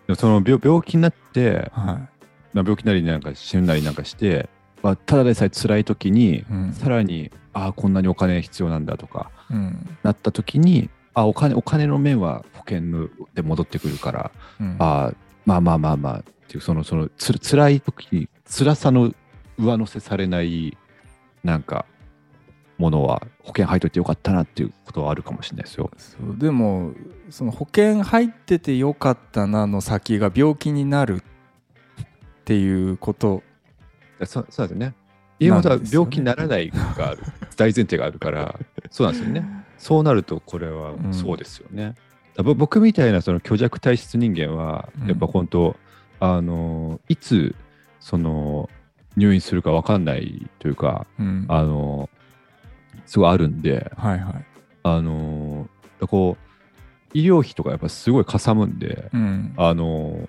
[0.08, 2.08] もその病病気になって、は
[2.52, 4.48] まあ、病気なりなんか死ぬなりなんかして、
[4.82, 6.72] まあ、ただでさえ辛い時にい、うん。
[6.72, 9.96] さらにああこんなにお金必要なんだとかうん。
[10.02, 14.30] なった時にあお金お金の面は保険ので戻ってくるから、
[14.60, 14.76] うん。
[14.80, 15.12] あ
[15.46, 19.12] まあまあまあまあっていうそのそのつ辛い時に辛さの
[19.60, 20.76] 上乗せされない
[21.44, 21.86] なんか
[22.78, 25.90] ものは保険入っといてよかったなっていうことはあるかもしれないですよ。
[25.96, 26.92] そうでも
[27.28, 31.22] その保険入っててよかったなの先が病気になるっ
[32.44, 33.42] ていうこと
[34.24, 34.94] そそうですよね。
[35.38, 37.22] 家元は病気にならないがある、
[37.56, 38.58] 大前提があるから、
[38.90, 39.44] そうなんですよね。
[39.78, 41.94] そうなると、これはうんそうですよね。
[42.36, 45.76] だぼ僕みたいなその虚弱体質人間は、うんやっぱ本当、
[46.20, 47.54] あのいつ
[48.00, 48.68] その
[49.16, 51.46] 入院するか分かんないというか、うん。
[51.48, 52.08] あの、
[53.06, 54.44] すごいあるんで、はいはい。
[54.82, 55.68] あの、
[56.00, 59.52] こう、医療費とかやっぱすごいかさむんで、うん。
[59.56, 60.28] あの、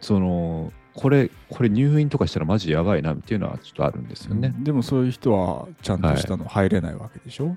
[0.00, 4.54] その、これ、これ入院とかしたらマジやばいなっていうのはちょっとあるんですよね。
[4.58, 7.56] でもそういう人はちゃんとしたの入れないわけでしょ、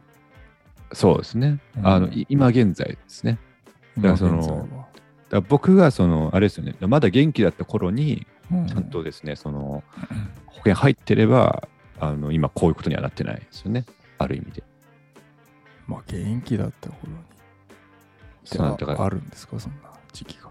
[0.92, 1.60] そうですね。
[1.78, 1.88] うん。
[1.88, 3.40] あの、い今現在ですね。
[3.98, 4.68] だからその
[5.48, 9.84] 僕がその、あれですよね、まだ元気だった頃に、うんちゃんとですね、その、
[10.48, 11.68] 保険入ってれば、
[12.00, 13.86] あの、今こういうことにはなってないですよね。
[14.18, 14.64] ある意味で。
[15.88, 17.18] まあ元気だった頃に
[18.46, 19.60] そうだからあるんですか？
[19.60, 20.50] そんな時期が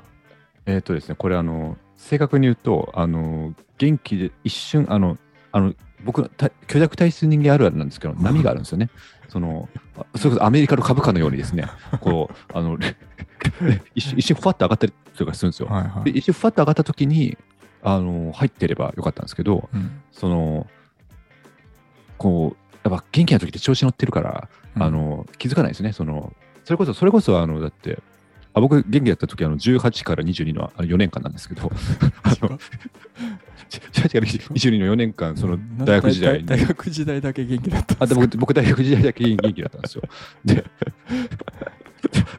[0.67, 5.19] えっ、とですね、これあの、正確に言うと、あの、元気で一瞬、あの、
[5.51, 5.75] あの、
[6.05, 8.91] 僕、た虚弱体質人間あるあるなんですけど、波があるんですよね。
[9.29, 11.65] その、あそれこそアメリカの株価のようにですね、
[12.01, 12.79] こう、あの、
[13.95, 15.69] 一瞬、一瞬ふわっと上がったりとかするんですよ。
[15.69, 17.37] はいはいで、一瞬ふわっと上がった時に、
[17.83, 20.67] あの、入ってればよかったんですけど、うんその、
[22.19, 25.93] こう、やっぱ元気な時って調子乗ってるから、うんあの、気づかないですね。
[25.93, 26.33] その、
[26.65, 27.99] それこそ、それこそ、あの、だって、
[28.55, 31.71] あ僕、元気だった時あの18から22のあ4年間なんですけど、
[32.23, 32.59] あの
[33.71, 36.47] 18から22の4年間、その大学時代に。
[36.47, 40.03] 大大学時代だけ元気だったあで僕、僕大学時代だけ元気だったんですよ。
[40.45, 40.65] で、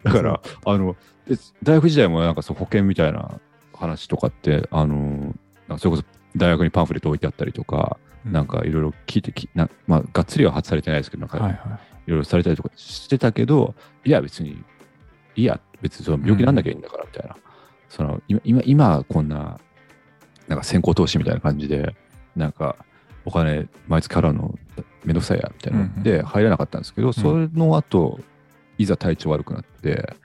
[0.04, 0.96] だから、あの、
[1.28, 3.40] で大学時代もなんかそう保険みたいな
[3.74, 6.04] 話とかって、あの、なんかそれこそ
[6.36, 11.52] 大学にパンフレット置いてあったりとか、なんかいろいろ聞いてきな、まあ、がっつりは発されてないですけど、なんかは
[12.08, 14.64] いろいろされたりとかしてたけど、いや、別に、
[15.36, 17.36] いいや、別にその病気なんなきゃいいんだから、みたいな。
[17.90, 19.60] その今、今、今こんな、
[20.48, 21.96] なんか先行投資みたいな感じで、
[22.36, 22.78] なんか、
[23.26, 24.58] お金、毎月払うの
[25.06, 25.80] めんどくさいや、みたいな。
[25.80, 28.20] ので、入らなかったんですけど、その後、
[28.78, 30.16] いざ体調悪くなって、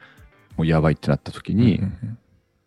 [0.57, 2.19] もうやばいってなった時に、うんうん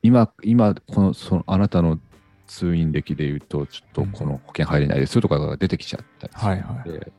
[0.04, 2.00] 今、今、この、その、あなたの
[2.48, 6.90] 通院歴で言うと、ちょっとこの保険入れないですとかが出てきちゃったりするはいはい。
[6.90, 7.12] ので、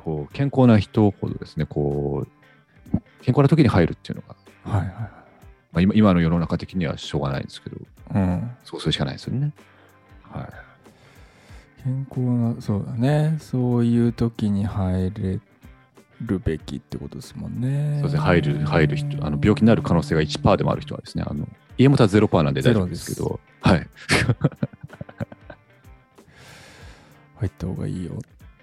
[0.00, 4.36] こう健康な人ほどですね、こう、健康な時に入るっていうのが、
[4.78, 4.90] はいはい。
[4.90, 5.10] ま
[5.74, 7.76] あ、今今の世の中的にはしょうがないんですけど、
[8.14, 8.50] うん。
[8.64, 9.52] そうするしかないですよね。
[10.22, 10.48] はい。
[11.82, 13.36] 健康なそうだね。
[13.40, 15.40] そういう時に入れ
[16.26, 17.98] るべきってことですもんね。
[18.00, 21.46] そうですね、入る、入る人、あの病気になる可能性が1%でもある人はですね、あの
[21.78, 23.86] 家元は0%なんで大丈夫ですけど、はい。
[27.36, 28.16] 入った方がいいよっ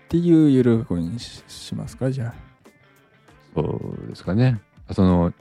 [0.08, 2.12] ていうゆるくにししますか？
[2.12, 2.34] じゃ
[3.54, 4.60] そうですかね。
[4.91, 5.34] その、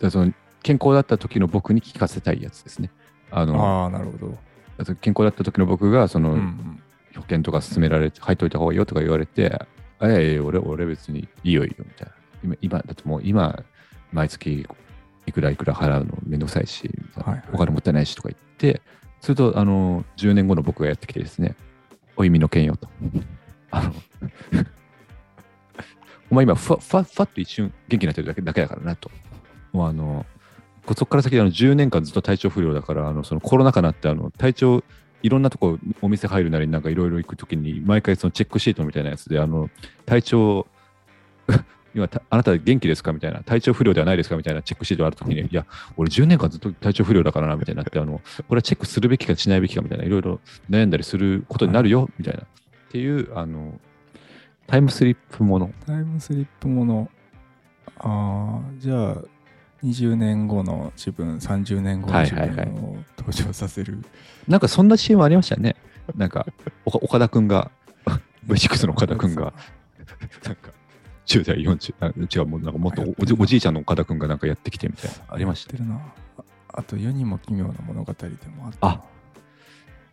[0.00, 2.90] だその健康だった時の僕に聞かせたいやつですね。
[3.30, 4.38] ああの、ああなるほど、
[5.00, 6.80] 健康だった時の僕が、その、うんうん。
[7.16, 9.66] 保険とか勧められて、入っといた方がいいよとか言われて、
[9.98, 12.14] あいやいや、俺、俺別にいいよいいよみたいな。
[12.42, 13.62] 今、今だってもう今、
[14.12, 14.66] 毎月
[15.26, 16.90] いくらいくら払うのめんどくさいし、
[17.52, 18.82] お金もったいないしとか言って、
[19.20, 21.56] すると、あの、10年後の僕がやってきてですね、
[22.16, 22.88] お意味の件よと。
[23.70, 23.94] あの、
[26.30, 29.10] お前今、ふわふわふわっと一瞬元気になってるだけだけだからなと。
[29.72, 30.26] もうあの、
[30.84, 34.84] こそこから先あの10年間ずっと体調不良だから、あのそのコロナ禍になってあの体調、
[35.24, 39.70] いろんなとこお店入るなりなんかいろいろ行くときに、毎回そのチェックシートみたいなやつで、あの
[40.04, 40.66] 体調、
[41.94, 43.12] 今たあなた元気ですか？
[43.14, 44.36] みたいな、体調不良ではないですか？
[44.36, 45.64] みたいなチェックシートがあるときに、いや、
[45.96, 52.46] 俺10年間ずっと体調不良だからなみたいになって、あのこれはチェックするべきかしないべきかみたいな、いろいろ悩んだりすることになるよみたいな、っ
[52.90, 53.80] ていうあの
[54.66, 55.72] タイムスリップもの。
[55.86, 57.10] タイムスリップもの。
[57.98, 59.16] ああじゃあ
[59.84, 64.02] 20年後の自分30年後の自はいはいはい分を登場させる、
[64.48, 65.76] なんかそんな CM ありましたね。
[66.16, 66.46] なんか、
[66.84, 67.70] 岡田くんが、
[68.46, 69.52] V6 の岡田くんが、
[70.44, 70.70] なんか、
[71.26, 76.00] 10代、40、あ違う、もうなんかもっとおじおじいちゃんの岡田くんがなんかやってきてみたいな、ありましたてるな。
[76.38, 76.42] あ
[76.76, 78.86] あと世にも奇妙な物語でもあった。
[78.86, 79.00] なあ。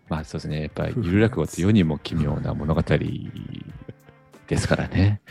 [0.10, 5.21] まあそうですね、やっぱり、ゆる落語って世にも奇妙な物語ですからね。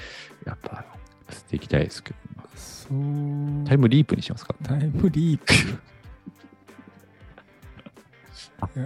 [0.47, 0.85] やっぱ、
[1.31, 2.17] 捨ていきたいですけど、
[3.67, 4.55] タイムリープにしますか？
[4.63, 5.45] タイムリープ。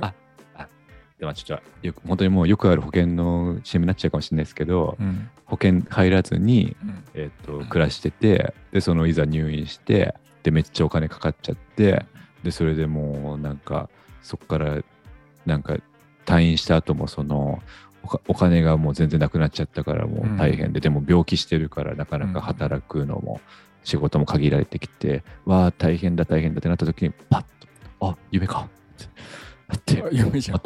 [0.01, 0.15] あ、
[0.55, 0.69] あ、
[1.19, 5.29] でもちょっと、よく、本当にもうよくある保険の CM になっちゃうかもしれないですけど、うん。
[5.47, 7.05] 保険入らずに、うん。
[7.15, 12.05] えっと暮らしててでそのいざ入院してでめっちゃお金かかっちゃって
[12.43, 13.89] でそれでもうなんか
[14.23, 14.83] そこから
[15.47, 15.77] なんか
[16.25, 17.63] 退院した後もその
[18.29, 23.41] お金がもう全然なくなっちゃったからもう大変で、でも病気してるからなかなか働くのも
[23.83, 27.41] 仕事も限られてきて、わあ大変だ大変だってなった時にパッ
[27.99, 28.69] とあ夢か。
[29.75, 30.01] って。
[30.01, 30.63] なっ夢じゃん。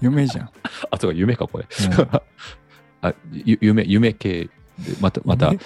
[0.00, 0.50] 夢じゃん。
[0.90, 1.66] あ そうか夢かこれ。
[3.02, 4.50] あゆ夢夢系で
[5.00, 5.60] またまた夢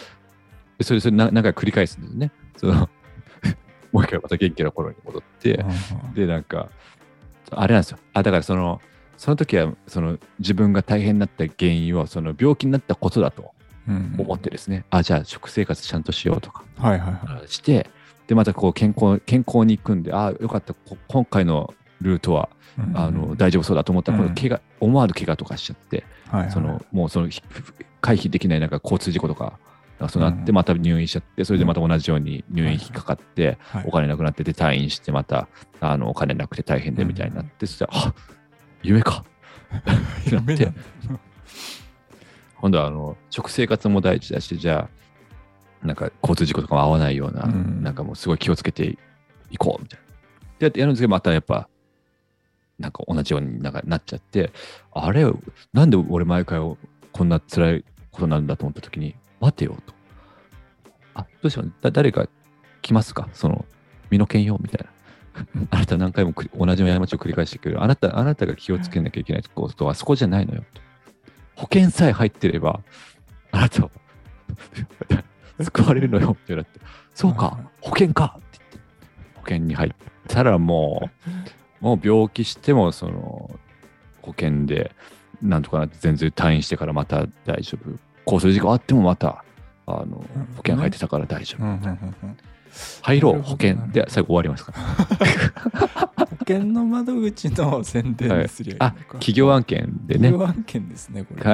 [0.80, 2.30] それそれな何回繰り返すんですね。
[2.56, 2.88] その
[3.92, 5.64] もう一回また元気な頃に戻って、
[6.14, 6.68] で、なんか、
[7.50, 7.98] あれなんですよ。
[8.12, 8.80] あ、だからその、
[9.16, 13.52] その時は、その自分が大変になった原因を、その病気になったことだと
[13.88, 16.64] うん思ってですね、あ、じゃあ食生活ちゃんとしようとか。
[16.78, 17.48] はいはいはい。
[17.48, 17.88] して、
[18.26, 22.48] で、またこう健康、健康に行くんで、あ、よかった、こ今回のルートは、
[22.94, 24.12] あの、大丈夫そうだと思った。
[24.12, 24.30] ら、こうん。
[24.30, 27.42] の怪我、思わぬ怪我とかしちゃって、はいはいその、もうその、ひ
[28.00, 29.58] 回避できないなんか交通事故とか、
[29.98, 33.84] かそうなって、うんまた入院しちゃって、それでまた同じように入院引っかかって、はい。
[33.86, 35.48] お金なくなってて退院してまた
[35.80, 38.14] あのお金なくて大変でみたいになって、そしたらあ
[38.86, 39.24] 夢か
[40.20, 40.72] ってなって夢だ
[42.60, 44.88] 今度はあの食生活も大事だしじゃ
[45.82, 48.98] あなんか交通事故とかも合わないような、うんなんかもうすごい気をつけて
[49.50, 50.06] いこうみたいな。
[50.58, 51.68] でやってやるんですけどまたやっぱ
[52.78, 54.50] なんか同じようになんかなっちゃって
[54.92, 55.24] あれ
[55.72, 56.60] なんで俺毎回
[57.12, 59.94] こんな辛いことなんだと思った時に待てよと。
[61.14, 62.26] あどうしようだ誰か
[62.82, 63.28] 来ますか？
[63.32, 63.64] その
[64.10, 64.90] 身の剣よみたいな。
[65.70, 67.82] あなた何回も同じ過ちを繰り返してくる。
[67.82, 70.80] あなた、あなたが気をつけなきゃいけないことはそこじゃないのよと。
[71.56, 72.80] 保険さえ入ってれば、
[73.52, 73.90] あなたは
[75.60, 76.80] 救われるのよって言われて、
[77.14, 78.78] そうか、保険かって言って、
[79.34, 79.92] 保険に入っ
[80.28, 81.10] たらも
[81.80, 83.58] う、もう病気しても、その、
[84.22, 84.92] 保険で、
[85.42, 87.90] なんとかなって全然退院してからまた大丈夫。
[88.26, 89.44] 交通事故あってもまた、
[89.86, 90.24] あの、
[90.56, 91.64] 保険入ってたから大丈夫。
[93.02, 93.76] 入ろう、保険。
[93.92, 96.26] で、最後終わりますから。
[96.26, 100.30] 保険の窓口の宣伝ですりゃいいのあか、企業案件でね。
[100.30, 101.50] 企業案件ですね、これね。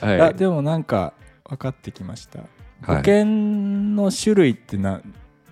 [0.00, 0.18] はい。
[0.18, 0.28] はい。
[0.30, 1.12] あでもなんか
[1.44, 2.40] 分かってきました。
[2.84, 5.00] 保はい険の種類ってな、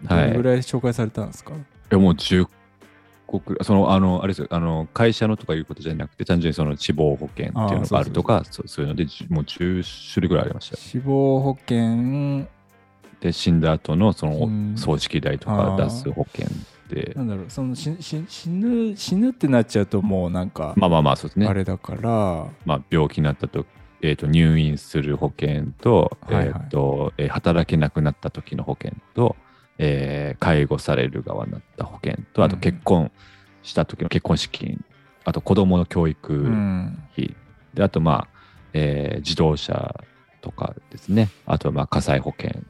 [0.03, 1.57] どはいれぐらい紹介されたんですか、い
[1.91, 2.47] やもう10
[3.27, 10.81] 個くらいその、あの、あれですよ、あの、会社のとかいうことじゃなくて、単純にその死亡保険っていうのがあるとか、そういうので、じもう10種類ぐらいありましたよ。
[10.83, 12.47] 死亡保険、
[13.25, 14.73] で、死んだ後のそうん。
[14.73, 16.47] の葬式代とか出す保険
[16.91, 21.47] で、なんだろう、そのしし死ぬ死ぬってなっちゃうともうなんか、まあまあまあ、そうですね。
[21.47, 23.65] あれだから、まあ、病気になったと、
[24.03, 26.47] えー、と入院する保険と,、はいはい。
[26.49, 29.37] えーとえー働けなくなった時の保険と、
[29.79, 33.11] えー介護される側になった保険とあとうん結婚
[33.63, 34.85] した時の結婚資金、
[35.25, 37.35] あと子供の教育うん、費、
[37.73, 38.39] であとまあ、
[38.75, 39.95] えー自動車
[40.43, 41.31] とかですね。
[41.47, 42.63] あとまあ火災保険、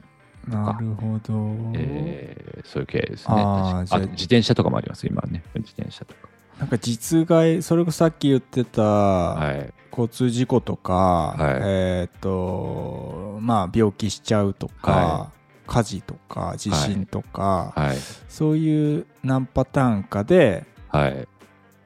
[0.47, 1.71] なるほど。
[1.75, 3.35] えーそういう系ですね。
[3.37, 5.43] ああ自転車とかもあります今はね。
[5.55, 6.29] 自転車とか。
[6.59, 9.73] なんか実害、それこそさっき言ってた、はい。
[9.91, 11.61] 交通事故とか、はい。
[11.63, 15.31] えっ、と、まあ病気しちゃうとか、は
[15.67, 17.97] 火事とか地震とか、はい。
[18.29, 21.27] そういう何パターンかではい。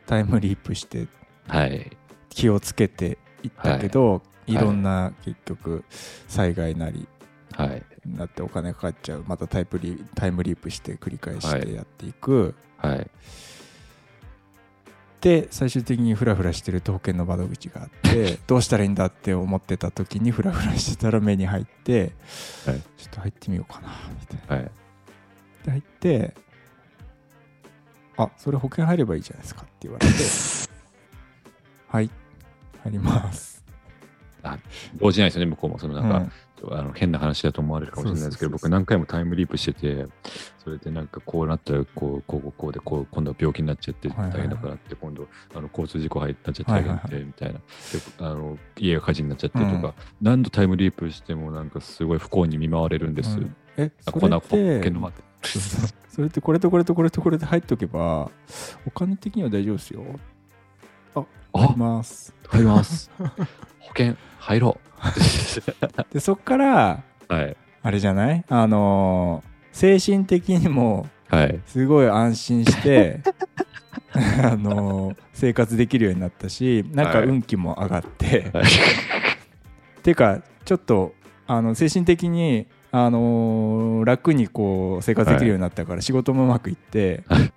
[0.06, 1.08] タイムリープして
[1.48, 1.98] はい。
[2.30, 4.54] 気をつけていったけど、い。
[4.54, 5.84] い、ろんな結局
[6.28, 7.08] 災害なり。
[7.54, 7.84] はい
[8.17, 11.62] なってお金かかっちゃうまたタイプリタイムリープして繰り返しはい。
[11.62, 13.10] てやっていく、はい。
[15.22, 22.13] で最終的にフラフラしてると保険の窓口があって どうしたらいいんだって思ってた時にフラフラしてたら目に入って、
[22.65, 22.82] はい。
[22.98, 24.63] ちょっと入ってみようかなみたいな。
[24.63, 24.72] はい。
[25.65, 26.36] で入って
[28.17, 30.13] あそれ保険入ればいいじゃないですかって言われて
[31.88, 32.10] はい。
[32.84, 33.60] 入ります。
[34.95, 35.80] 動じないですよね向こうも。
[35.80, 36.32] そのなんか、うん
[36.72, 40.08] あの変な話だと思われるかもしれないですけど、僕何回もタイムリープしてて、
[40.63, 47.60] それでなんかこうなったらこう、こう、こうこうで、こう、今度は病気になっちゃって大変だからって、今度、あの交通事故入っちゃって大変みたいな。
[47.60, 47.62] で、
[48.19, 53.38] あの、家が火事になっちゃってとか、うん何度タイムリープしてもなんかすごい不幸に見舞われるんです。
[53.38, 54.91] うんえあそこんな保れって
[56.10, 58.30] それってこれとこれとこれとこれで入っておけば
[58.86, 60.04] お金的には大丈夫ですよ。
[61.53, 62.33] 入ります。
[62.47, 63.12] 入ります。
[63.17, 63.25] 保
[63.97, 64.77] 険入ろ
[66.12, 67.33] でそっからう。
[67.33, 67.57] はい。
[67.81, 68.43] あれじゃない？
[68.49, 71.59] あのー精神的にもはい。
[71.67, 73.21] すごい安心して
[74.43, 78.65] あのー生活できるようになったしなんかはい運気も上がって、はい。
[80.03, 81.13] ていうかちょっと
[81.47, 87.51] あの精神的に、あのー楽にこう生活できるようになったから、仕事もうまくいって、はい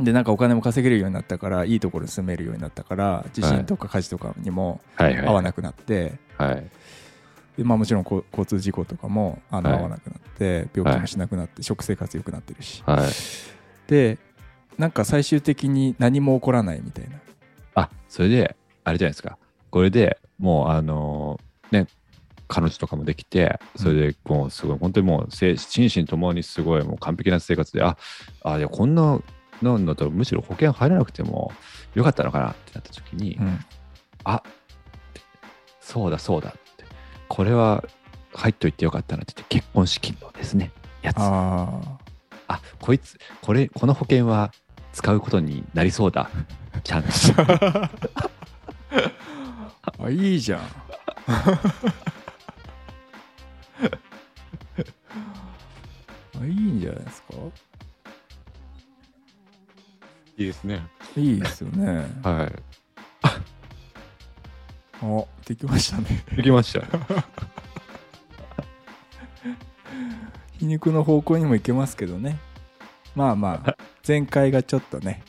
[0.00, 5.16] でなんかお金も稼げるようになったからいいところに住めるようになったから地震とか火事とかにもはい。
[5.18, 6.66] 合わなくなって、はい。
[7.56, 13.90] でまあ、もちろん交通事故とかもあのはい合わなくなって病気もしなくなって、食生活良くなってるしはい。
[13.90, 14.18] で
[14.78, 17.16] なんか最終的に何も起こらないみたいな
[17.76, 19.38] あ、それで、あれじゃないですか。
[19.70, 21.88] これでもう、あのーね、
[22.48, 27.96] 彼女とかもできて、それでもうすごい、本当にもう精、心身ともにすごいもう完璧な生活で、あ、
[28.42, 29.20] あ、いや、こんな、
[29.62, 31.52] なんだったらむしろ保険入らなくても
[31.94, 33.58] よかったのかなってなった時に、うん
[34.24, 34.42] あ、
[35.80, 36.58] そうだそうだって、
[37.28, 37.84] これは
[38.34, 41.16] 入っといてよかったなって言って、結婚資金のですね、やつ。
[41.18, 41.80] あ
[42.48, 44.52] あこいつ、これ、この保険は
[44.92, 46.28] 使うことになりそうだ。
[46.84, 47.08] ちゃんと。
[50.04, 50.60] あいいじゃん
[56.40, 57.34] あいいんじゃないですか？
[60.38, 60.86] いいですね。
[61.16, 62.50] いいですよねは
[65.02, 66.36] あできましたねい。
[66.36, 66.80] できました。
[70.58, 72.38] 皮肉の方向にもいけますけどね
[73.14, 73.76] まあまあ
[74.06, 75.22] 前回がちょっとね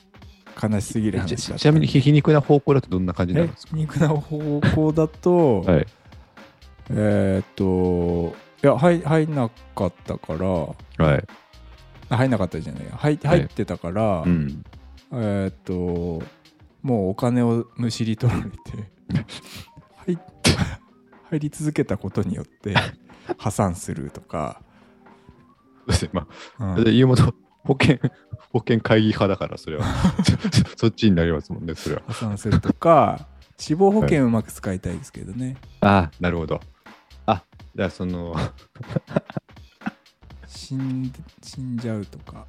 [0.61, 3.75] 悲しすぎる話だったちちなみに皮肉な方向だとどんな感じになんですか？
[3.75, 5.87] 皮肉な方向だと、 はい。
[6.89, 10.47] えーっといや入入んなかったから
[11.05, 11.27] はい。
[12.09, 14.63] あ入んなかったじゃない入入ってたから、うん。
[15.11, 16.23] えーっと
[16.81, 18.57] もうお金をむしり取られて
[20.05, 20.17] 入
[21.29, 22.73] 入り続けたことによって
[23.37, 24.61] 破産するとか、
[25.79, 26.09] そうですね。
[26.13, 26.27] ま
[26.59, 27.33] うんあ、で家元、
[27.65, 27.97] 保険、
[28.53, 29.85] 保険会議派だから、それは。
[30.77, 32.03] そっちになりますもんね、それは。
[32.07, 33.27] 破産するとか
[33.57, 36.61] 死亡保険うまく使いたいですけどね、ああ、なるほど。
[37.25, 37.43] あ、
[37.75, 38.33] じゃあその、
[40.47, 42.45] 死ん死んじゃうとか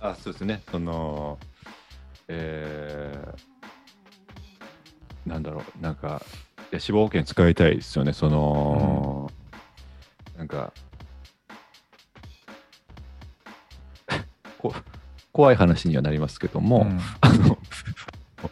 [0.00, 1.38] あそうですね、その、
[2.32, 6.22] えー、なんだろう、なんか、
[6.70, 9.32] いや死亡保険使いたいですよね、その、
[10.38, 10.72] なんか、
[14.58, 14.72] こ
[15.32, 17.00] 怖い話にはなりますけども、うん。
[17.20, 17.58] あの、
[18.46, 18.48] あ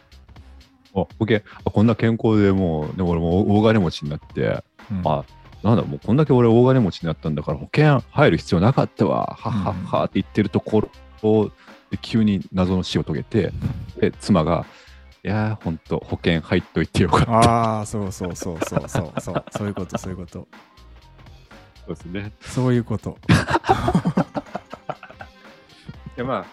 [0.91, 4.61] 保険あこんな健康でもう、でも俺もう大金持ちになって、
[4.91, 5.01] うん。
[5.05, 5.23] あ
[5.63, 10.81] なんだ、もうこんだけ俺大金持ちになったんだから保険入る必要なかったわ、はっはっはって言ってるとこ
[11.21, 11.51] ろで
[11.97, 13.51] 急に謎の死を遂げて、
[13.99, 14.65] で妻が、
[15.23, 17.31] いやー、ほんと保険入っといてよかった。
[17.31, 20.47] ああそうそうそうそうそうそうそういうことそういうこと
[21.85, 22.31] そうですね。
[22.41, 23.17] そういうこと
[26.17, 26.45] いやまあ、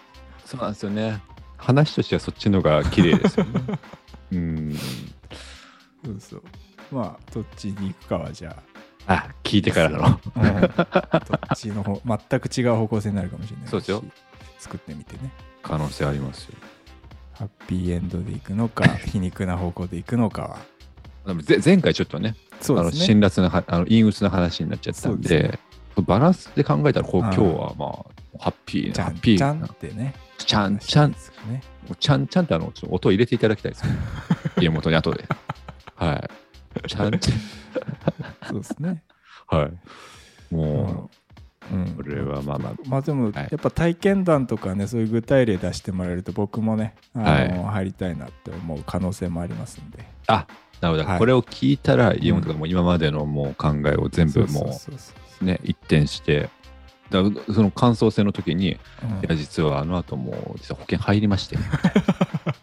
[0.45, 1.21] そうなんですよね。
[1.57, 3.61] 話としてはそっちのが綺麗ですよね。
[4.33, 4.75] うん。
[6.05, 6.43] そうそう
[6.91, 8.63] まあどっちに行くかはじゃ
[9.07, 10.05] あ、聞いてからの。
[10.05, 14.05] あ、うん、どっちの方全く違う方向性になるかもしれないしそうですよ
[14.67, 15.33] 作ってみてね。
[15.63, 16.57] 可能性ありますよ。
[17.33, 20.59] ハッピーエンドで行くのか 皮肉な方向で行くのかは。
[21.27, 23.07] でもぜ前回ちょっとね、あのそうですね。
[23.07, 25.61] 辛辣なはあの陰鬱な話になっちゃったんで、そうで
[26.03, 27.27] バランスで考えたらこううん。
[27.27, 30.15] 今日はまあハッピーなハッピちゃんってね。
[30.39, 31.13] ちゃんちゃん。
[31.13, 31.17] ね。
[32.01, 33.97] ちゃんちゃんってあのちょっと音を入れていただきたいですね。
[34.61, 35.25] 家元に後で。
[35.95, 36.89] はい。
[36.89, 37.33] ちゃんち
[38.49, 39.03] そうですね。
[39.49, 40.55] ゃんはい。
[40.55, 41.11] もうんう
[41.97, 42.75] これはまあまあ。
[42.87, 43.35] まあでもはい。
[43.35, 47.51] やっぱ体験談とかねそういう具体例出してもらえると僕もねあの、はい。
[47.77, 50.05] 入りたいなって思う可能性もありますんで。
[50.27, 50.47] あ
[50.81, 51.19] なるほど、はい。
[51.19, 56.49] これを聞いたら家元がもう今までのもう考えを全部もそうね一転して。
[57.09, 57.23] だ
[57.55, 58.79] その感想戦の時に、いうん。
[59.29, 61.57] や実はあの後もう実は保険入りまして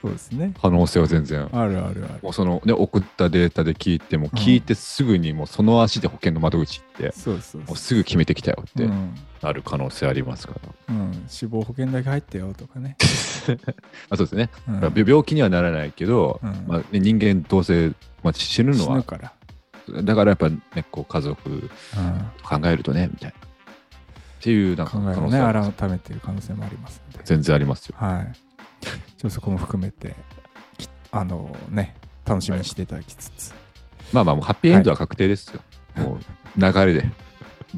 [0.00, 0.54] そうですね。
[0.60, 1.48] 可能性は全然。
[1.52, 2.20] あるあるある。
[2.22, 7.60] もうそのね送ったデータで聞いても聞いてすぐにもうその足で保険の窓口行って、そうそうそう。
[7.62, 9.14] もうすぐ決めてきたよってうん。
[9.42, 10.54] なる可能性ありますか
[10.88, 12.96] ら、うん、死亡保険だけ入ってよとかね、
[14.10, 14.94] あそうですね、うん。
[15.06, 16.64] 病気にはならないけど、うん。
[16.66, 17.92] まあね、人間どうせ、
[18.22, 19.32] まあ、死ぬのは死ぬから、
[20.02, 20.58] だからやっぱね
[20.90, 21.70] こう家族うん、
[22.42, 23.36] 考えるとねみたいな。
[23.38, 25.72] っていうなんか考えを可能ね性あります。
[25.72, 27.96] 改めている可能性もあります全然ありますよ。
[27.98, 28.47] はい
[28.84, 30.14] ちょっとそこも含めて
[30.76, 33.54] きあのね楽しみにしていただきつつ、
[34.12, 35.60] まあまあもうハッピーエンドは確定ですよ、
[35.96, 36.18] も
[36.56, 37.10] う流れで。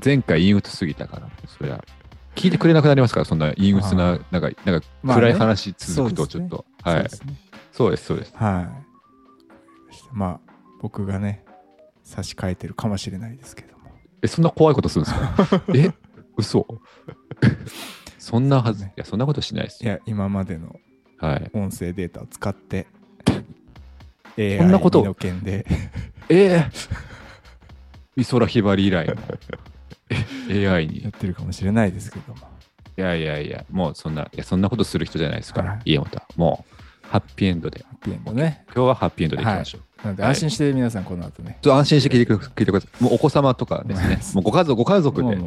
[0.04, 1.82] 前回陰鬱すぎたからそりゃ。
[2.36, 6.94] 聞いてくれなくなりますからそんな陰鬱ななんかなんか暗い話続くとちょっと、はい。
[6.94, 7.34] そうですね
[7.72, 8.04] そうです。
[8.06, 8.68] そうですはい。
[10.12, 11.44] まあ僕がね
[12.04, 13.90] 差し替えてるかもしれないですけども。
[14.22, 15.62] えそんな怖いことするんですか？
[15.74, 15.92] え？
[16.36, 16.66] 嘘？
[18.18, 19.90] そんなはずいやそんなことしないですよ。
[19.92, 20.80] いや今までのはい
[21.52, 22.86] 音声データを使って
[24.36, 25.04] そ AI んなこと。
[25.04, 25.66] の件で。
[26.28, 26.70] ええ
[28.16, 29.14] 美空ひばり以来の
[30.48, 31.02] え AI に。
[31.02, 32.34] やってるかもしれないですけど。
[32.34, 32.38] も
[32.96, 35.80] いやいやいやもうそんないやそんなことする人じゃないですから、はい。
[35.92, 36.24] 家元は。
[36.36, 37.82] もうハッピーエンドで。
[37.82, 38.64] ハッピーエンドね。
[38.66, 40.32] 今日はハッピーエンドでいきましょう、なのではい。
[40.32, 43.02] 安心して皆さんこの後ね、ちょっと安心して聞いてく聞いてください。
[43.04, 44.18] もうお子様とかですね。
[44.34, 45.38] もうご家族、ご家族で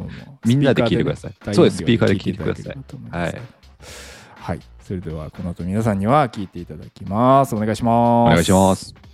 [0.44, 1.34] みんなで聞いてください。
[1.54, 1.78] そうです。
[1.78, 2.76] スピーカーで聞いてください。
[3.10, 3.42] 大音量で聞い。
[4.36, 9.13] はいそれではこの後皆さんには聞いていただきますお願いしますお願いします。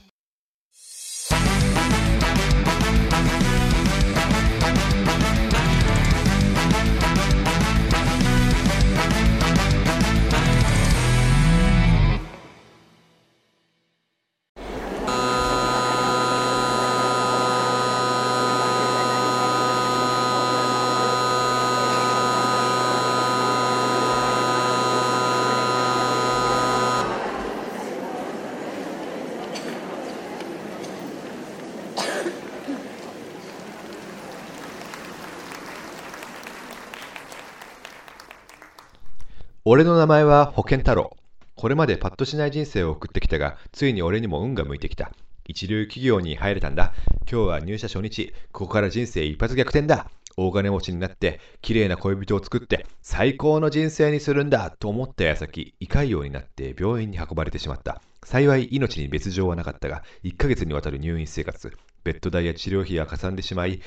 [39.72, 41.16] 俺の名前は保健太郎。
[41.54, 45.12] これまでパッとしない人生を送ってきたが、ついに俺にも運が向いてきた。
[45.46, 46.92] 一流企業に入れたんだ。
[47.30, 48.34] 今日は入社初日。
[48.50, 50.10] ここから人生一発逆転だ。
[50.36, 58.02] 大金持ちになって、綺麗な恋人を作って、最高の人生にするんだと思った矢先、胃潰瘍になって病院に運ばれてしまった。
[58.24, 61.72] 幸い命に別状はなかったが、1ヶ月にわたる入院生活。
[62.02, 63.80] ベッド代や治療費がかさんでしまい、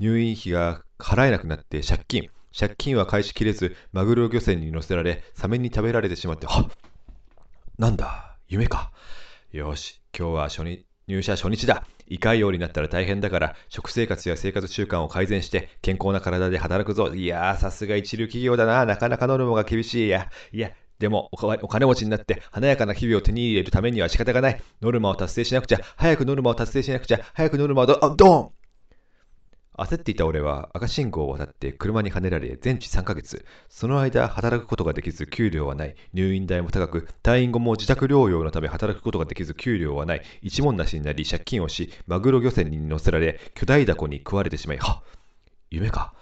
[0.00, 2.28] 入院費が払えなくなって借金。
[2.56, 6.68] 借金は返しきれず、マグロ漁船に乗せられ、サメに食べられてしまって、はっ
[7.78, 8.90] なんだ、夢か。
[9.52, 11.84] よし、今日は初日、入社初日だ。
[12.08, 17.14] 胃潰瘍になったら大変だから、食生活や生活習慣を改善して、健康な体で働くぞ。
[17.14, 18.84] いやー、さすが一流企業だな。
[18.84, 20.28] なかなかノルマが厳しいや。
[20.52, 24.62] いや、でもお金持ちになって華やかな日々を手に入れるためには仕方がない。
[24.82, 25.80] ノルマを達成しなくちゃ。
[25.96, 27.20] 早くノルマを達成しなくちゃ。
[27.32, 28.50] 早くノルマをど、あ、ドン
[29.80, 33.46] 焦っていた俺は赤信号を渡って車にはねられ全治3ヶ月。
[33.70, 35.94] その間働くことができず給料はない。
[36.12, 40.22] 入院代も高く、退院後も自宅療養のため働くことができず給料はない。
[40.42, 45.02] 一文なしになり借金をし、マグロ漁船に乗せられ、巨大ダコに食われてしまい、は
[45.70, 46.12] 夢か。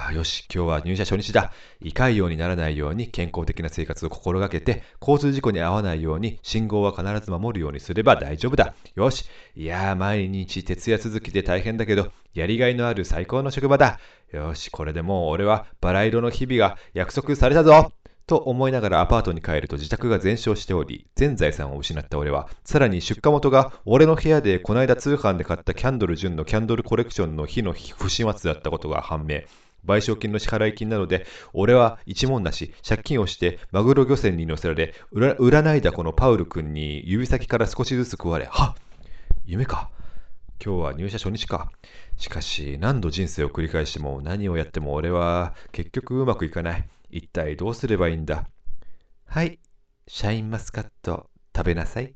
[0.00, 1.52] あよし、今日は入社初日だ。
[1.80, 8.74] 胃潰瘍にならないように健康的な生活を心がけて、交通事故に遭わないように信号は必ず守るようにすれば大丈夫だ。
[8.94, 9.24] よし。
[9.56, 13.98] いやー、毎日徹夜続きで大変だけど、やりがいのある最高の職場だ。
[14.30, 17.92] よし、これでもう俺はバラ色の日々が約束されたぞ
[18.28, 29.40] と思いながらアパートに帰ると自宅が全焼しており、全財産を失った俺は、さらに出荷元が俺の部屋でこの間通販で買ったキャンドル純のキャンドルコレクションの火の不始末だったことが判明。
[29.86, 38.82] 賠償金の支払い金なので、俺は一文なし、借金をして、マグロ漁船に乗せられ、占いだこのパウル君に指先から少しずつ食われ、はっ
[39.50, 39.90] 夢か。
[40.62, 41.70] 今日は入社初日か。
[42.18, 46.88] しかし、何度人生を繰り返しても何をやっても俺は結局うまくいかない。
[47.08, 48.46] 一体どうすればいいんだ
[49.24, 49.58] はい、
[50.06, 52.12] シャインマスカット食べなさい。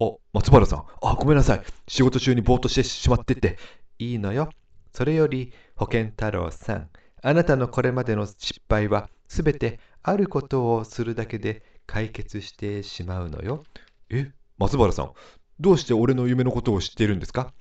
[0.00, 0.84] お、松原さん。
[1.02, 1.62] あ、ごめんなさい。
[1.86, 3.58] 仕事中にぼーっとしてしまってて。
[4.00, 4.50] いいのよ。
[4.92, 6.90] それより、保健太郎さん。
[7.24, 13.62] あなたのこれまでの失敗は、すべてあることをするだけで解決してしまうのよ。
[14.10, 15.12] え、松原さん。
[15.60, 17.52] どうして俺の夢のことを知っているんですか？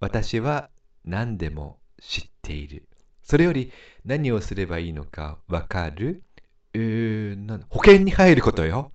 [0.00, 0.68] 私は
[1.04, 2.88] 何でも知っている。
[3.22, 3.72] それより
[4.04, 6.24] 何をすればいいのかわかる
[6.72, 8.90] えー、なんだ保険に入ることよ。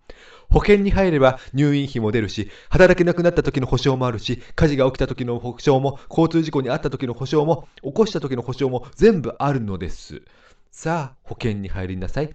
[0.49, 10.21] 保険に入れば入院費も出るし、働けなくなった時の保証もあるし、火事が起きた時の保証も、交通事故に遭った時の保証も、起こした時の保証も全部あるのです。
[10.71, 12.33] さあ、保険に入りなさい。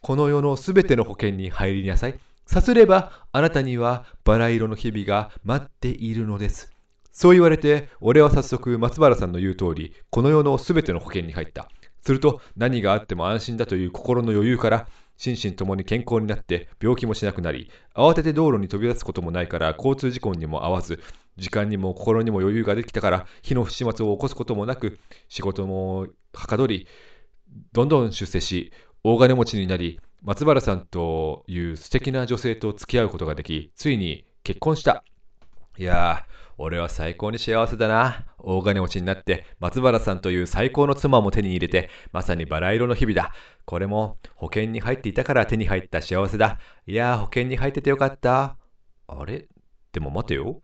[0.00, 2.18] この世のすべての保険に入りなさい。
[2.46, 6.70] さすれば、あなたにはバラ色の日々が待っているのです。
[7.12, 11.68] そう言われて、俺は早速松原さんの言う通り、この世のすべての保険に入った。
[12.04, 21.02] すると、何があっても安心だという心の余裕から、心身ともに健康になって病気もしなくなり、慌てて道路に飛び出すこともないから交通事故にも遭わず、
[21.36, 24.98] 時間にも心にも余裕ができたから、火の不始末を起こすこともなく、
[25.28, 26.86] 仕事もはかどり、
[27.72, 35.04] どんどん出世し、大金持ちになり、松原さんという素敵な女性と付き合うことができ、ついに結婚した。
[35.76, 38.26] いやー、俺は最高に幸せだな。
[38.38, 43.32] 大金持ちになって、松原さんという最高の妻も手に入れて、まさにバラ色の日々だ。
[43.64, 46.58] これも保険に入っていたから手に入った幸せだ。
[46.86, 48.56] いやー、保険に入っててよかった。
[49.06, 49.48] あれ？
[49.92, 50.60] でも待てよ。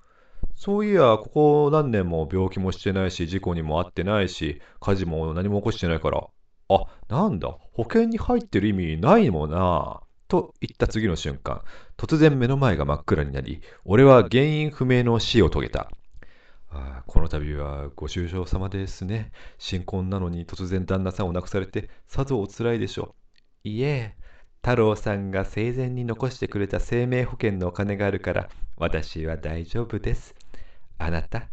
[0.55, 6.27] そういや、ここ何年も病気もしてないし、事故にも遭ってないし、火事も何も起こしてないから。
[6.69, 10.01] あ、なんだ、保険に入ってる意味ないもんな。
[10.29, 11.63] と言った次の瞬間、
[12.01, 15.91] 突然目の前が真っ暗になり、俺は原因不明の死を遂げた。
[16.71, 19.33] あこの度はご愁傷様ですね。
[19.59, 23.15] 新婚なのに突然旦那さんを亡くされて、さぞお辛いでしょ
[23.65, 23.69] う。
[23.69, 24.17] いえ、
[24.63, 28.49] 太郎さんが生前に残してくれた生命保険のお金があるから、
[28.79, 30.35] 私は大丈夫です。
[30.97, 31.51] あなた、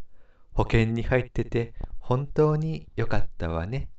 [0.53, 3.89] 保険に入ってて本当によかったわね。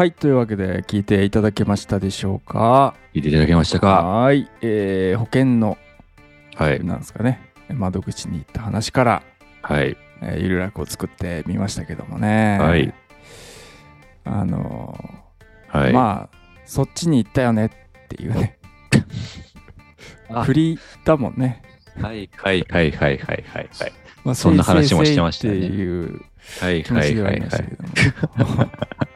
[0.00, 2.94] はいというわけで聞いていただけましたでしょうか？
[3.12, 4.02] 聞いていただけましたか？
[4.02, 5.76] はい、えー保険の
[6.54, 6.82] はい。
[6.82, 9.22] なんですかね窓口に行った話から、
[9.60, 9.98] はい。
[10.22, 12.94] えーゆるらくを作ってみましたけどもねはい
[14.24, 14.98] あの
[15.68, 15.90] はい。
[15.90, 17.70] ーまあそっちに行ったよねっ
[18.08, 18.56] ていうね。
[20.30, 21.60] あ振りだもんね。
[22.00, 23.92] はいはいはいはいはいはいはい。
[24.24, 26.22] まあそんな話もしてましたねっていう
[26.58, 28.06] はい気持ちではありはいはいはまし
[28.62, 29.09] たけい。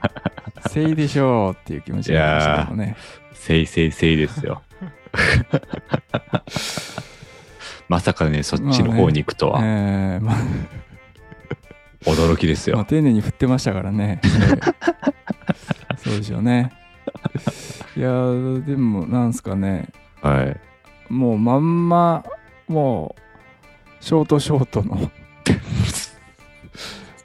[0.69, 2.97] せいでしょうっていう気持ちではありましたけどね。
[3.33, 4.63] せいせいせいですよ。
[7.89, 10.37] まさかね、そっちの方に行くとは、えーまあ
[12.07, 12.85] 驚きですまあ、よ。
[12.85, 14.21] 丁寧に振ってましたからね。
[14.23, 16.71] え ーそうでしょうね。
[17.97, 19.89] いやーでもなんすかね
[20.21, 20.61] はい。
[21.09, 22.25] もうまんま
[22.69, 23.15] も
[24.01, 24.99] うショートショートの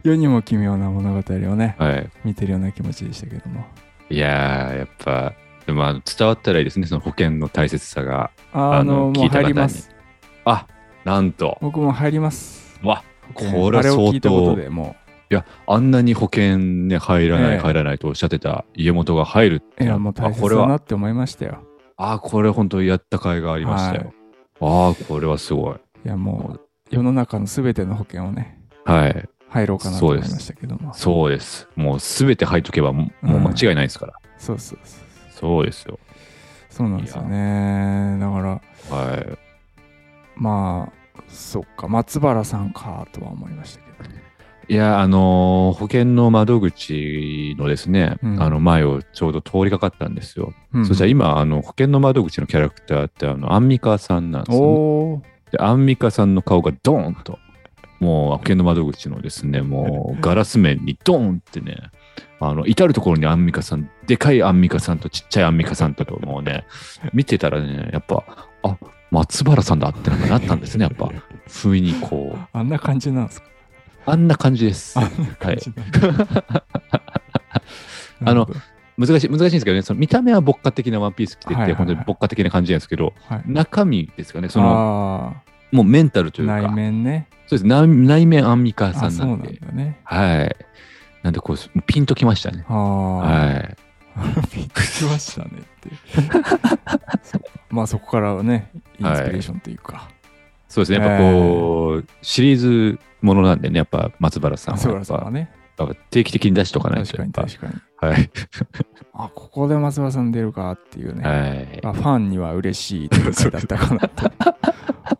[0.03, 2.09] 世にも奇妙な物語をねはい。
[2.23, 3.65] 見てるような気持ちでしたけども
[4.09, 5.33] いやー、やっぱ、
[5.65, 8.31] でもあの伝わったらいいですね、その保険の大切さが。
[8.53, 9.91] ああののもう聞いた方に入ります
[10.45, 10.67] あ、
[11.05, 11.57] なんと。
[11.61, 14.55] 僕も入りますわ、これは相当。
[14.55, 14.95] でも
[15.31, 21.63] いや、あんなに保険ね、入らない、ええ入らないとおっしゃってた家元が入るってういやもう大あ、これは、切だなって思いましたよ
[21.97, 24.13] あ、これ本当やった甲斐がありましたよ。
[24.61, 25.75] ああ、これはすごい。
[26.05, 29.29] いやもう世の中の全ての保険をねはい。
[29.49, 31.67] 入ろうかなと思いましたけどもそうです。
[31.75, 34.13] もうすべて入っとけばもう間違いないですから。
[34.37, 35.99] そうそうそうそうですよ。
[36.69, 39.37] そうなんですよねだからはい。
[40.35, 44.23] まあそっか松原さんかとは思いましたけどね
[44.69, 50.53] いや、あのー保険の窓口のですね、うんあの前をちょうど通りかかったんですよ。
[50.73, 55.23] うんそしたら今、あの保険の窓口のキャラクターって、あのアンミカさんなんですよ、ね。
[55.51, 57.39] で、アンミカさんの顔がドーンと、
[57.99, 61.77] もう保険の窓口のですね、もうガラス面にドーンってね、
[62.39, 66.65] あの至るところにアンミカさん、でかいアンミカさんとちっちゃいアンミカさんとかもうね、
[67.13, 68.23] 見てたらね、やっぱ、
[68.63, 68.77] あ
[69.11, 71.11] 松原さんだってなったんですね、やっぱ。
[71.47, 73.47] 不意にこう、あんな感じなんですか？
[74.05, 74.97] あんな感じです。
[74.97, 76.63] あんな感じなんだ。
[78.25, 78.47] あの
[78.97, 81.71] 難しい、難しいんですけどね、その見た目は牧歌的なワンピース着てて、はいはい。
[81.71, 83.43] はい本当に牧歌的な感じなんですけど、はい。
[83.45, 87.27] 中身ですかね、その、あもうメンタルというか、ー内面ね。
[87.47, 87.65] そうです。
[87.65, 89.99] 内内面アンミカさあそうなんんんなで、だね。
[90.03, 90.55] はい。
[91.23, 92.65] なんでこう、ピンときましたね。
[92.67, 93.77] はい。
[94.55, 95.89] びっくりしましたねって
[97.69, 100.09] まあそこからはねインスピレーションというか、
[100.67, 104.77] そうですね、やっぱこう、シリーズものなんでね、やっぱ松原さんは。
[104.77, 105.51] 松原さんはね
[106.09, 107.17] 定期的に出しとかないと。
[107.17, 108.29] 確かに確かにぱはい。
[109.13, 111.79] あここで松原さん出るかっていうね、はい。
[111.83, 114.31] まあ、ファンには嬉しい展開だったかなと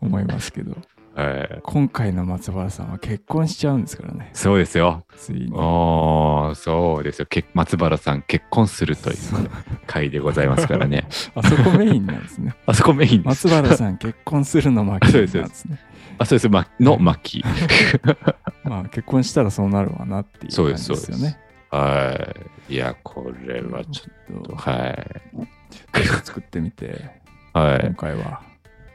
[0.00, 0.76] 思いますけど
[1.14, 1.60] はい。
[1.62, 5.04] 今回の松原さんは結婚しちゃうんですからねそうですよ。
[5.16, 7.26] ついにそうですよ。
[7.26, 9.16] け松原さん結婚するという
[9.86, 11.06] 回でございますからね。
[11.34, 13.46] あそこメインなんですねあそこメインです。
[13.46, 15.80] 松原さん結婚するの巻きなんですね
[16.20, 16.48] あ、そうです。
[16.50, 17.42] ま、の巻。
[18.62, 21.38] まあ結婚したらそうなるわなっていう感そうです、そうです。
[21.70, 22.34] は
[22.68, 22.74] い。
[22.74, 25.20] いや、これはちょっと、はい。
[25.92, 27.10] と作ってみて
[27.54, 27.94] はい今。
[27.94, 28.42] 回は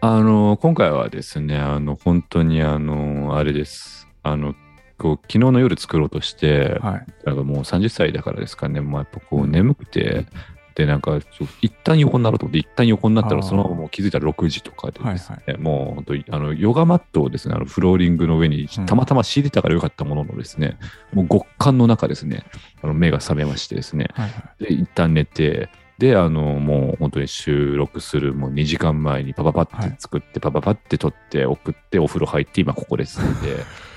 [0.02, 4.08] あの、今回はですね、あの、本当にあの、あれです。
[4.22, 4.54] あの、
[4.98, 10.28] こう昨日の夜作ろうとして、はいなんかもう30歳だからですかね、もうやっぱこう眠くて、
[10.76, 11.20] で、なんか
[11.62, 18.86] 一旦横になろうと思って、一旦横になったら、そのままもう気づいたら6時とかでですね、はいもう本当に、あの、ヨガマットをですね、あのフローリングの上にうん。
[18.86, 20.78] たまたま敷いてたからよかったもののですね、
[21.14, 22.46] もう極寒の中ですね、
[22.82, 24.64] あの目が覚めましてですね、はいはい。
[24.66, 33.64] で、一旦寝て、で、あの、もう本当に収録するもう2時間前にパパパって作って、パパパって撮って送って、お風呂入って、今ここですんで、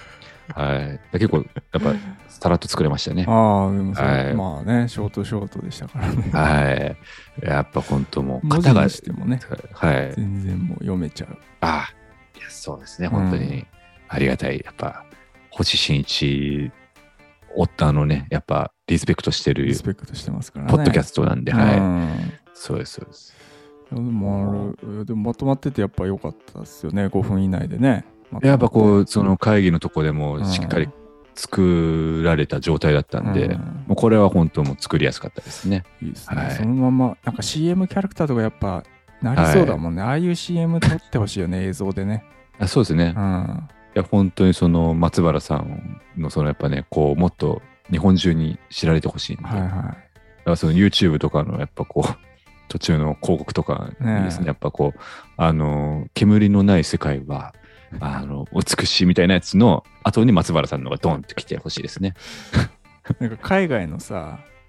[0.54, 1.18] はい。
[1.18, 1.42] 結構、や
[1.78, 1.94] っぱ、
[2.28, 3.24] さらっと作れましたね。
[3.26, 3.30] あ
[3.68, 6.96] あでもはいまあねショートショートでしたからねは
[7.42, 7.46] い。
[7.46, 9.40] やっぱ本当もう、文字型がに、してもね
[9.72, 10.12] はい。
[10.14, 11.88] 全然もう読めちゃうあ
[12.36, 13.66] いや、そうですね、本当に
[14.08, 14.62] ありがたい。
[14.64, 15.04] やっぱ、
[15.50, 16.70] 星新一、
[17.56, 21.80] 夫のね、やっぱ、リスペクトしてるリスペクトしてますからねポッドキャストなんで、うはい。
[21.80, 23.34] んそうです、そうです。
[23.90, 24.74] でも
[25.04, 28.04] でもまとまっててやっぱ良かったですよね5分以内でね
[28.42, 30.88] やっぱこう、うその会議のとこでもしっかり
[31.34, 33.52] 作られた状態だったんで、うん。
[33.52, 33.60] も
[33.90, 35.84] うこれは本当もう作りやすかったですね。
[36.02, 36.50] いいですね、はい。
[36.52, 38.84] そのままなんか CM キャラクターとかやっぱ
[39.22, 42.24] なりそうだもんね、ああいう CM 撮ってほしいよね映像でね。
[42.58, 43.06] あそうですね。
[43.06, 43.68] いうん。
[43.98, 49.96] や、本当にその松原さんのそのやっぱね、こう、もっと日本中に知られてほしいんで、はいはだか
[50.44, 52.16] らその YouTube とかのやっぱこう、
[52.68, 54.46] 途中の広告とかにですね、ねえ。
[54.46, 55.00] やっぱこう、
[55.36, 57.54] あの、煙のない世界は、
[58.00, 62.14] あの、美しいみたいなやつの後に松原さんのがドンって来てほしいですね。
[63.20, 64.14] い なんか海外のさ、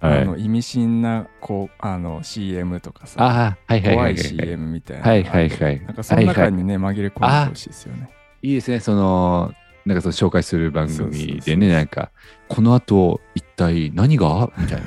[0.01, 4.17] はいあの意味深なこうあの CM とかさはいはいはい怖はいい。
[4.17, 5.81] CM みたいなはいはいはい。
[5.81, 8.09] なんかその中にね、紛れ込んでほしいですよね
[8.41, 9.53] いいですね、その、
[9.85, 12.11] なんかその紹介する番組でね、なんか、
[12.47, 14.49] この後一体何が？
[14.57, 14.85] みたいな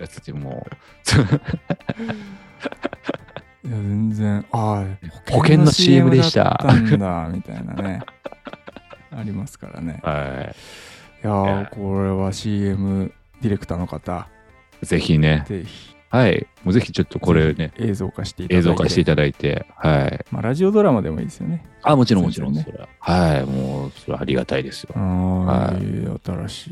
[0.00, 0.70] やつでもう、
[3.64, 8.02] いや全然ああ保険の CM でしただったんだみたいなね
[9.10, 14.28] ありますからねはいやーいやこれは CM ディレクターの方
[14.82, 14.86] い。
[14.86, 16.46] ぜひね、ぜひはい。
[16.64, 20.24] もうぜひちょっとこれね、映像化していただいて映像化していただいて、はい。
[20.30, 22.88] まあ、ラジオドラマでもいいですよねあ、もちろんもちろん、全それは。
[23.00, 23.44] はい。
[23.44, 24.94] もう、それはありがたいですよ。
[24.94, 25.02] は
[25.44, 26.70] はい新し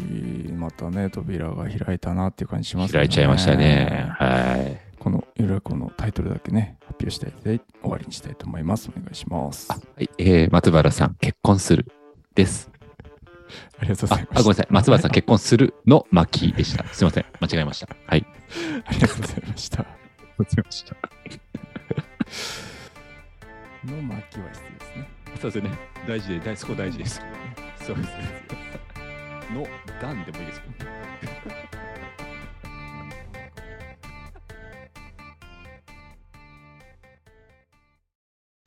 [0.48, 4.08] いまたね扉が開いたなっていう感じしますね開いちゃいましたね。
[4.18, 4.85] はい。
[5.06, 10.10] このゆるこのタイトルだけね発表したいで終わりにしたいと思いますお願いしますあはい。
[10.18, 11.86] えー、松原さん、結婚する。
[12.34, 12.68] です。
[13.78, 14.66] ありがとうごあざいま、すあごめんなさい。
[14.70, 16.84] 松原さん、結婚するの巻でした。
[16.92, 17.24] すいません。
[17.40, 17.88] 間違えました。
[18.04, 18.26] はい。
[18.84, 20.96] ありがとうございました間違えました。
[23.86, 25.08] の巻は必要ですね
[25.40, 25.70] そうですね。
[26.08, 27.20] 大事で、大そこ大事 です。
[27.86, 28.10] そうです。
[29.54, 29.68] の、
[30.02, 31.55] 段でもいいですもんね。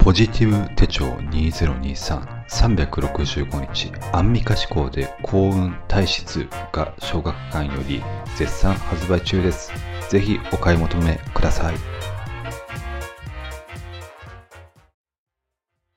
[0.09, 8.01] ポジティブ手帳2023-365日アンミカ志向で幸運体質が小学館より
[8.35, 9.71] 絶賛発売中です。
[10.09, 11.75] ぜひお買い求めください。